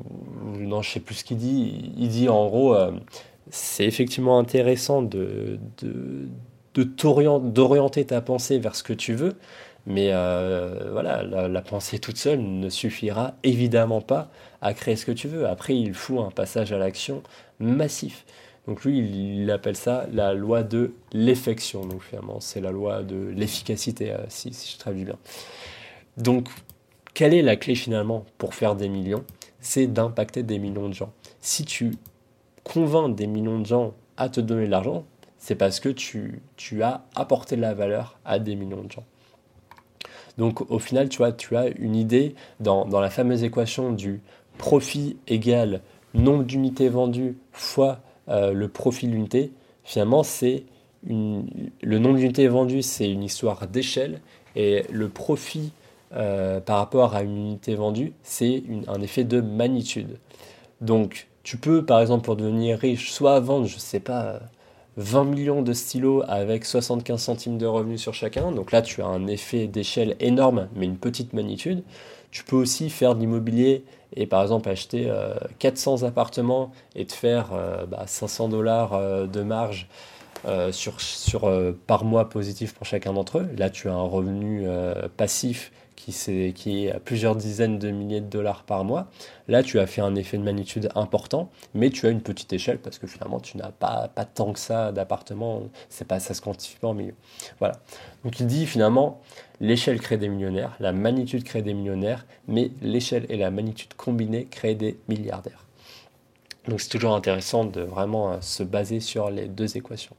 non, 0.60 0.82
je 0.82 0.92
sais 0.92 1.00
plus 1.00 1.16
ce 1.16 1.24
qu'il 1.24 1.38
dit. 1.38 1.92
Il 1.98 2.10
dit 2.10 2.30
en 2.30 2.48
gros, 2.48 2.76
euh, 2.76 2.92
c'est 3.50 3.86
effectivement 3.86 4.40
intéressant 4.40 5.02
de, 5.02 5.60
de, 5.82 6.28
de 6.74 6.84
d'orienter 7.50 8.06
ta 8.06 8.22
pensée 8.22 8.60
vers 8.60 8.76
ce 8.76 8.84
que 8.84 8.94
tu 8.94 9.14
veux, 9.14 9.36
mais 9.86 10.10
euh, 10.12 10.90
voilà, 10.92 11.24
la, 11.24 11.62
pensée 11.62 12.00
toute 12.00 12.18
seule 12.18 12.42
ne 12.42 12.70
suffira 12.70 13.34
évidemment 13.44 14.02
pas 14.02 14.30
à 14.62 14.74
créer 14.74 14.96
ce 14.96 15.06
que 15.06 15.12
tu 15.12 15.28
veux. 15.28 15.48
Après, 15.48 15.76
il 15.76 15.94
faut 15.94 16.22
un 16.22 16.32
passage 16.32 16.72
à 16.72 16.78
l'action 16.78 17.24
massif. 17.60 18.26
Donc 18.68 18.84
lui, 18.84 19.00
il, 19.00 19.50
appelle 19.50 19.78
ça 19.78 20.06
la 20.12 20.34
loi 20.34 20.62
de 20.62 20.94
l'effection. 21.14 21.86
Donc 21.86 22.04
finalement, 22.04 22.40
c'est 22.42 22.60
la 22.60 22.72
loi 22.72 23.02
de 23.02 23.16
l'efficacité, 23.16 24.14
si, 24.28 24.54
si 24.54 24.74
je 24.74 24.78
traduis 24.78 25.06
bien. 25.06 25.18
Donc 26.18 26.50
quelle 27.18 27.34
est 27.34 27.42
la 27.42 27.56
clé 27.56 27.74
finalement 27.74 28.26
pour 28.38 28.54
faire 28.54 28.76
des 28.76 28.90
millions? 28.90 29.24
C'est 29.60 29.88
d'impacter 29.88 30.44
des 30.44 30.60
millions 30.60 30.88
de 30.88 30.94
gens. 30.94 31.12
Si 31.42 31.66
tu 31.66 31.96
convaincs 32.64 33.16
des 33.16 33.26
millions 33.26 33.58
de 33.58 33.66
gens 33.66 33.96
à 34.18 34.30
te 34.30 34.40
donner 34.40 34.68
de 34.68 34.70
l'argent, 34.70 35.04
c'est 35.40 35.56
parce 35.56 35.80
que 35.80 35.90
tu, 35.90 36.44
as 36.84 37.06
apporté 37.16 37.56
de 37.56 37.62
la 37.62 37.74
valeur 37.74 38.20
à 38.24 38.38
des 38.38 38.56
millions 38.56 38.84
de 38.84 38.92
gens. 38.92 39.04
Donc 40.38 40.70
au 40.70 40.78
final, 40.78 41.10
tu 41.10 41.18
vois, 41.18 41.32
tu 41.32 41.58
as 41.58 41.70
une 41.80 41.96
idée 41.96 42.36
dans, 42.60 42.86
la 42.86 43.10
fameuse 43.10 43.44
équation 43.44 43.94
du 43.94 44.22
profit 44.60 45.18
égal 45.28 45.82
nombre 46.14 46.44
d'unités 46.44 46.88
vendues 46.88 47.40
fois 47.52 48.00
euh, 48.30 48.54
le 48.54 48.68
profit 48.68 49.08
de 49.08 49.14
l'unité. 49.14 49.52
Finalement, 49.84 50.22
c'est 50.22 50.66
le 51.04 51.98
nombre 51.98 52.18
d'unités 52.18 52.48
vendues, 52.48 52.84
c'est 52.84 53.10
une 53.10 53.24
histoire 53.24 53.66
d'échelle 53.66 54.22
et 54.56 54.84
le 54.92 55.10
profit 55.10 55.72
euh, 56.16 56.62
par 56.62 56.78
rapport 56.78 57.16
à 57.16 57.22
une 57.22 57.36
unité 57.36 57.76
vendue, 57.76 58.14
c'est 58.24 58.64
un 58.88 59.02
effet 59.02 59.26
de 59.26 59.42
magnitude. 59.42 60.20
Donc, 60.80 61.28
tu 61.44 61.58
peux, 61.58 61.84
par 61.86 62.00
exemple, 62.00 62.24
pour 62.24 62.38
devenir 62.38 62.80
riche, 62.80 63.12
soit 63.12 63.40
vendre, 63.40 63.66
je 63.66 63.78
sais 63.78 64.00
pas, 64.00 64.40
20 64.96 65.26
millions 65.26 65.62
de 65.62 65.74
stylos 65.74 66.24
avec 66.28 66.66
75 66.66 67.22
centimes 67.22 67.58
de 67.58 67.66
revenus 67.66 68.02
sur 68.02 68.14
chacun. 68.14 68.52
Donc 68.52 68.72
là, 68.72 68.82
tu 68.82 69.02
as 69.02 69.06
un 69.06 69.28
effet 69.28 69.68
d'échelle 69.68 70.16
énorme, 70.20 70.70
mais 70.76 70.86
une 70.86 70.98
petite 70.98 71.34
magnitude. 71.34 71.84
Tu 72.32 72.44
peux 72.44 72.56
aussi 72.56 72.90
faire 72.90 73.16
de 73.16 73.20
l'immobilier 73.20 73.84
et 74.16 74.28
par 74.28 74.42
exemple 74.42 74.70
acheter 74.70 75.12
400 75.60 76.04
euh, 76.04 76.08
appartements 76.08 76.72
et 76.96 77.06
te 77.06 77.14
faire 77.14 77.50
500 78.06 78.46
euh, 78.46 78.48
bah, 78.48 78.52
dollars 78.52 79.28
de 79.28 79.42
marge 79.42 79.88
par 81.88 82.04
mois 82.06 82.30
positif 82.30 82.74
pour 82.74 82.86
chacun 82.86 83.14
d'entre 83.14 83.40
eux. 83.40 83.50
Là, 83.58 83.70
tu 83.70 83.90
as 83.90 83.94
un 83.94 84.08
revenu 84.08 84.66
passif 85.18 85.72
qui, 86.12 86.86
est 86.86 86.92
à 86.92 87.00
plusieurs 87.00 87.36
dizaines 87.36 87.80
de 87.80 87.92
milliers 87.92 88.22
de 88.22 88.28
dollars 88.28 88.64
par 88.64 88.84
mois. 88.84 89.10
Là, 89.48 89.64
tu 89.64 89.80
as 89.80 89.88
fait 89.88 90.02
un 90.02 90.16
effet 90.16 90.38
de 90.38 90.44
magnitude 90.44 90.90
important, 90.96 91.50
mais 91.74 91.90
tu 91.90 92.06
as 92.06 92.10
une 92.10 92.22
petite 92.22 92.52
échelle 92.54 92.80
parce 92.80 92.98
que 92.98 93.08
finalement, 93.08 93.40
tu 93.40 93.58
n'as 93.58 93.72
pas, 93.72 94.10
pas 94.14 94.26
tant 94.26 94.54
que 94.54 94.60
ça 94.60 94.92
d'appartements. 94.92 95.64
C'est 95.90 96.08
pas, 96.08 96.20
ça 96.20 96.34
se 96.34 96.42
quantifie 96.42 96.78
pas 96.78 96.88
en 96.88 96.94
milieu. 96.94 97.16
Voilà. 97.60 97.76
Donc, 98.24 98.40
il 98.40 98.48
dit 98.48 98.66
finalement, 98.66 99.22
l'échelle 99.60 100.00
crée 100.00 100.18
des 100.18 100.30
millionnaires, 100.30 100.76
la 100.80 100.94
magnitude 100.94 101.44
crée 101.44 101.62
des 101.62 101.74
millionnaires, 101.74 102.26
mais 102.48 102.72
l'échelle 102.82 103.26
et 103.30 103.38
la 103.38 103.52
magnitude 103.52 103.94
combinées 103.94 104.46
créent 104.46 104.76
des 104.76 104.98
milliardaires. 105.10 105.66
Donc, 106.68 106.82
c'est 106.82 106.90
toujours 106.90 107.16
intéressant 107.16 107.66
de 107.66 107.82
vraiment 107.82 108.34
euh, 108.34 108.38
se 108.42 108.64
baser 108.64 109.00
sur 109.00 109.30
les 109.30 109.48
deux 109.48 109.78
équations. 109.78 110.16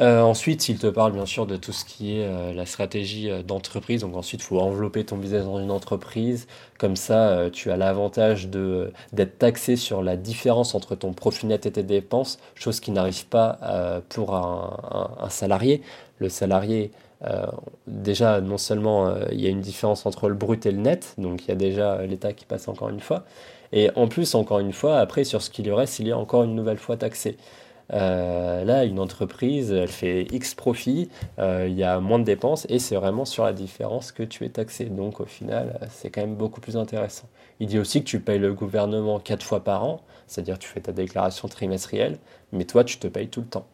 Euh, 0.00 0.22
ensuite, 0.22 0.68
il 0.68 0.78
te 0.78 0.88
parle 0.88 1.12
bien 1.12 1.26
sûr 1.26 1.46
de 1.46 1.56
tout 1.56 1.72
ce 1.72 1.84
qui 1.84 2.18
est 2.18 2.24
euh, 2.24 2.52
la 2.52 2.66
stratégie 2.66 3.30
euh, 3.30 3.42
d'entreprise. 3.42 4.00
Donc 4.00 4.16
ensuite, 4.16 4.40
il 4.40 4.44
faut 4.44 4.58
envelopper 4.60 5.04
ton 5.04 5.16
business 5.16 5.44
dans 5.44 5.60
une 5.60 5.70
entreprise. 5.70 6.48
Comme 6.78 6.96
ça, 6.96 7.48
tu 7.52 7.70
as 7.70 7.76
l'avantage 7.76 8.48
d'être 8.48 9.38
taxé 9.38 9.76
sur 9.76 10.02
la 10.02 10.16
différence 10.16 10.74
entre 10.74 10.96
ton 10.96 11.12
profit 11.12 11.46
net 11.46 11.66
et 11.66 11.72
tes 11.72 11.82
dépenses, 11.84 12.38
chose 12.56 12.80
qui 12.80 12.90
n'arrive 12.90 13.26
pas 13.26 14.02
pour 14.08 14.34
un, 14.34 15.28
salarié. 15.30 15.82
Le 16.18 16.28
salarié, 16.28 16.90
déjà, 17.86 18.40
non 18.40 18.58
seulement 18.58 19.14
il 19.30 19.40
y 19.40 19.46
a 19.46 19.50
une 19.50 19.60
différence 19.60 20.04
entre 20.04 20.28
le 20.28 20.34
brut 20.34 20.66
et 20.66 20.72
le 20.72 20.78
net, 20.78 21.14
donc 21.16 21.44
il 21.44 21.48
y 21.48 21.52
a 21.52 21.56
déjà 21.56 22.04
l'État 22.04 22.32
qui 22.32 22.44
passe 22.44 22.68
encore 22.68 22.90
une 22.90 23.00
fois. 23.00 23.24
Et 23.72 23.90
en 23.94 24.08
plus, 24.08 24.34
encore 24.34 24.58
une 24.58 24.72
fois, 24.72 24.98
après, 24.98 25.24
sur 25.24 25.40
ce 25.42 25.48
qu'il 25.48 25.66
y 25.66 25.70
reste, 25.70 26.00
il 26.00 26.08
est 26.08 26.12
encore 26.12 26.42
une 26.42 26.54
nouvelle 26.54 26.78
fois 26.78 26.96
taxé. 26.96 27.36
Euh, 27.92 28.64
là, 28.64 28.84
une 28.84 28.98
entreprise, 28.98 29.70
elle 29.72 29.88
fait 29.88 30.26
X 30.32 30.54
profit, 30.54 31.10
euh, 31.38 31.66
il 31.68 31.74
y 31.74 31.84
a 31.84 32.00
moins 32.00 32.18
de 32.18 32.24
dépenses 32.24 32.66
et 32.70 32.78
c'est 32.78 32.96
vraiment 32.96 33.24
sur 33.24 33.44
la 33.44 33.52
différence 33.52 34.12
que 34.12 34.22
tu 34.22 34.44
es 34.44 34.48
taxé. 34.48 34.86
Donc 34.86 35.20
au 35.20 35.26
final, 35.26 35.78
c'est 35.90 36.10
quand 36.10 36.22
même 36.22 36.36
beaucoup 36.36 36.60
plus 36.60 36.76
intéressant. 36.76 37.28
Il 37.60 37.66
dit 37.68 37.78
aussi 37.78 38.00
que 38.00 38.08
tu 38.08 38.20
payes 38.20 38.38
le 38.38 38.54
gouvernement 38.54 39.20
quatre 39.20 39.44
fois 39.44 39.62
par 39.62 39.84
an, 39.84 40.00
c'est-à-dire 40.26 40.58
tu 40.58 40.68
fais 40.68 40.80
ta 40.80 40.92
déclaration 40.92 41.48
trimestrielle, 41.48 42.18
mais 42.52 42.64
toi, 42.64 42.84
tu 42.84 42.98
te 42.98 43.06
payes 43.06 43.28
tout 43.28 43.40
le 43.40 43.46
temps. 43.46 43.66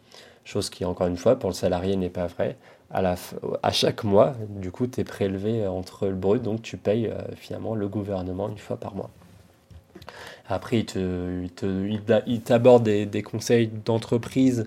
Chose 0.44 0.70
qui, 0.70 0.84
encore 0.84 1.06
une 1.06 1.16
fois, 1.16 1.38
pour 1.38 1.50
le 1.50 1.54
salarié 1.54 1.96
n'est 1.96 2.10
pas 2.10 2.26
vrai. 2.26 2.56
À, 2.90 3.02
la, 3.02 3.14
à 3.62 3.70
chaque 3.70 4.02
mois, 4.02 4.34
du 4.48 4.72
coup, 4.72 4.86
tu 4.86 5.00
es 5.00 5.04
prélevé 5.04 5.66
entre 5.66 6.08
le 6.08 6.14
brut, 6.14 6.42
donc 6.42 6.62
tu 6.62 6.76
payes 6.76 7.06
euh, 7.06 7.20
finalement 7.36 7.74
le 7.74 7.86
gouvernement 7.88 8.48
une 8.48 8.58
fois 8.58 8.76
par 8.76 8.94
mois. 8.94 9.10
Après, 10.50 10.84
il 10.84 12.40
t'aborde 12.44 12.82
des, 12.82 13.22
conseils 13.22 13.70
d'entreprise 13.84 14.66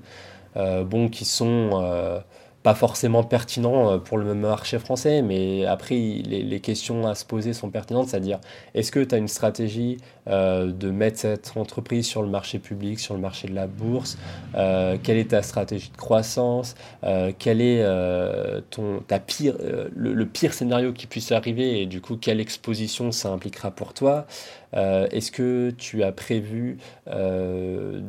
euh, 0.56 0.84
bon, 0.84 1.10
qui 1.10 1.26
sont 1.26 1.72
euh, 1.74 2.20
pas 2.62 2.76
forcément 2.76 3.24
pertinents 3.24 3.90
euh, 3.90 3.98
pour 3.98 4.20
le 4.20 4.36
marché 4.36 4.78
français, 4.78 5.24
mais 5.24 5.66
après, 5.66 5.96
les, 5.96 6.60
questions 6.60 7.06
à 7.08 7.16
se 7.16 7.26
poser 7.26 7.54
sont 7.54 7.70
pertinentes, 7.70 8.10
c'est-à-dire, 8.10 8.40
est-ce 8.76 8.92
que 8.92 9.00
tu 9.00 9.16
as 9.16 9.18
une 9.18 9.28
stratégie 9.28 9.98
de 10.26 10.90
mettre 10.90 11.20
cette 11.20 11.52
entreprise 11.58 12.06
sur 12.06 12.22
le 12.22 12.30
marché 12.30 12.60
public, 12.60 12.98
sur 12.98 13.14
le 13.14 13.20
marché 13.20 13.50
de 13.50 13.54
la 13.56 13.68
bourse 13.68 14.18
Quelle 14.54 15.18
est 15.18 15.32
ta 15.32 15.42
stratégie 15.42 15.90
de 15.90 15.98
croissance 15.98 16.76
Quel 17.40 17.60
est 17.60 17.84
ton, 18.70 19.02
ta 19.06 19.20
pire, 19.20 19.56
le, 19.94 20.26
pire 20.26 20.54
scénario 20.54 20.94
qui 20.94 21.08
puisse 21.08 21.34
arriver 21.34 21.82
et 21.82 21.86
du 21.88 22.00
coup, 22.00 22.16
quelle 22.16 22.40
exposition 22.40 23.12
ça 23.12 23.32
impliquera 23.34 23.72
pour 23.72 23.94
toi 23.94 24.26
euh, 24.74 25.08
est-ce 25.12 25.32
que 25.32 25.72
tu 25.78 26.04
as 26.04 26.12
prévu 26.12 26.78
euh, 27.08 28.00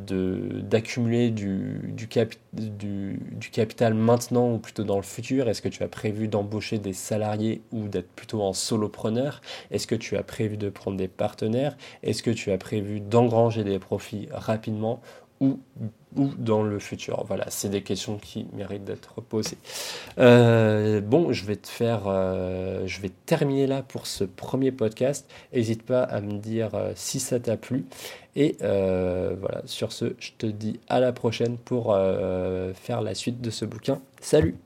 d'accumuler 0.63 1.31
du, 1.31 1.81
du, 1.93 2.09
du, 2.53 3.51
capital 3.51 3.95
maintenant 3.95 4.53
ou 4.53 4.59
plutôt 4.59 4.85
dans 4.85 4.97
le 4.97 5.03
futur? 5.03 5.49
Est-ce 5.49 5.63
que 5.63 5.69
tu 5.69 5.83
as 5.83 5.89
prévu 5.89 6.29
d'embaucher 6.29 6.79
des 6.79 6.93
salariés 6.93 7.63
ou 7.73 7.89
d'être 7.89 8.11
plutôt 8.11 8.43
en 8.43 8.53
solopreneur? 8.53 9.41
Est-ce 9.71 9.87
que 9.87 9.95
tu 9.95 10.17
as 10.17 10.23
prévu 10.23 10.57
de 10.57 10.69
prendre 10.69 10.97
des 10.97 11.09
partenaires? 11.09 11.77
Est-ce 12.03 12.23
que 12.23 12.31
tu 12.31 12.51
as 12.51 12.59
prévu 12.59 13.01
d'engranger 13.01 13.65
des 13.65 13.79
profits 13.79 14.29
rapidement 14.33 15.01
ou 15.41 15.61
ou 16.17 16.31
dans 16.39 16.63
le 16.63 16.79
futur 16.79 17.25
Voilà, 17.27 17.47
c'est 17.49 17.69
des 17.69 17.83
questions 17.83 18.19
qui 18.19 18.47
méritent 18.53 18.85
d'être 18.85 19.21
posées. 19.21 19.59
Euh, 20.19 21.01
bon, 21.01 21.33
je 21.33 21.45
vais 21.45 21.57
te 21.57 21.69
faire, 21.69 22.03
euh, 22.07 22.87
je 22.87 23.01
vais 23.01 23.11
terminer 23.27 23.67
là 23.67 23.83
pour 23.83 24.07
ce 24.07 24.25
premier 24.25 24.73
podcast. 24.73 25.31
N'hésite 25.53 25.83
pas 25.83 26.03
à 26.03 26.21
me 26.21 26.39
dire 26.39 26.71
euh, 26.75 26.93
si 26.95 27.21
ça 27.21 27.41
t'a 27.41 27.57
plu. 27.57 27.85
Et 28.37 28.57
voilà, 28.61 29.63
sur 29.65 29.93
ce, 29.93 30.17
je 30.19 30.33
te 30.37 30.47
dis 30.47 30.81
à 30.89 30.99
la 30.99 31.13
prochaine 31.13 31.57
pour 31.57 31.97
faire 32.75 33.01
la 33.01 33.15
suite 33.15 33.41
de 33.41 33.51
ce 33.51 33.65
bouquin. 33.65 34.01
Salut 34.21 34.64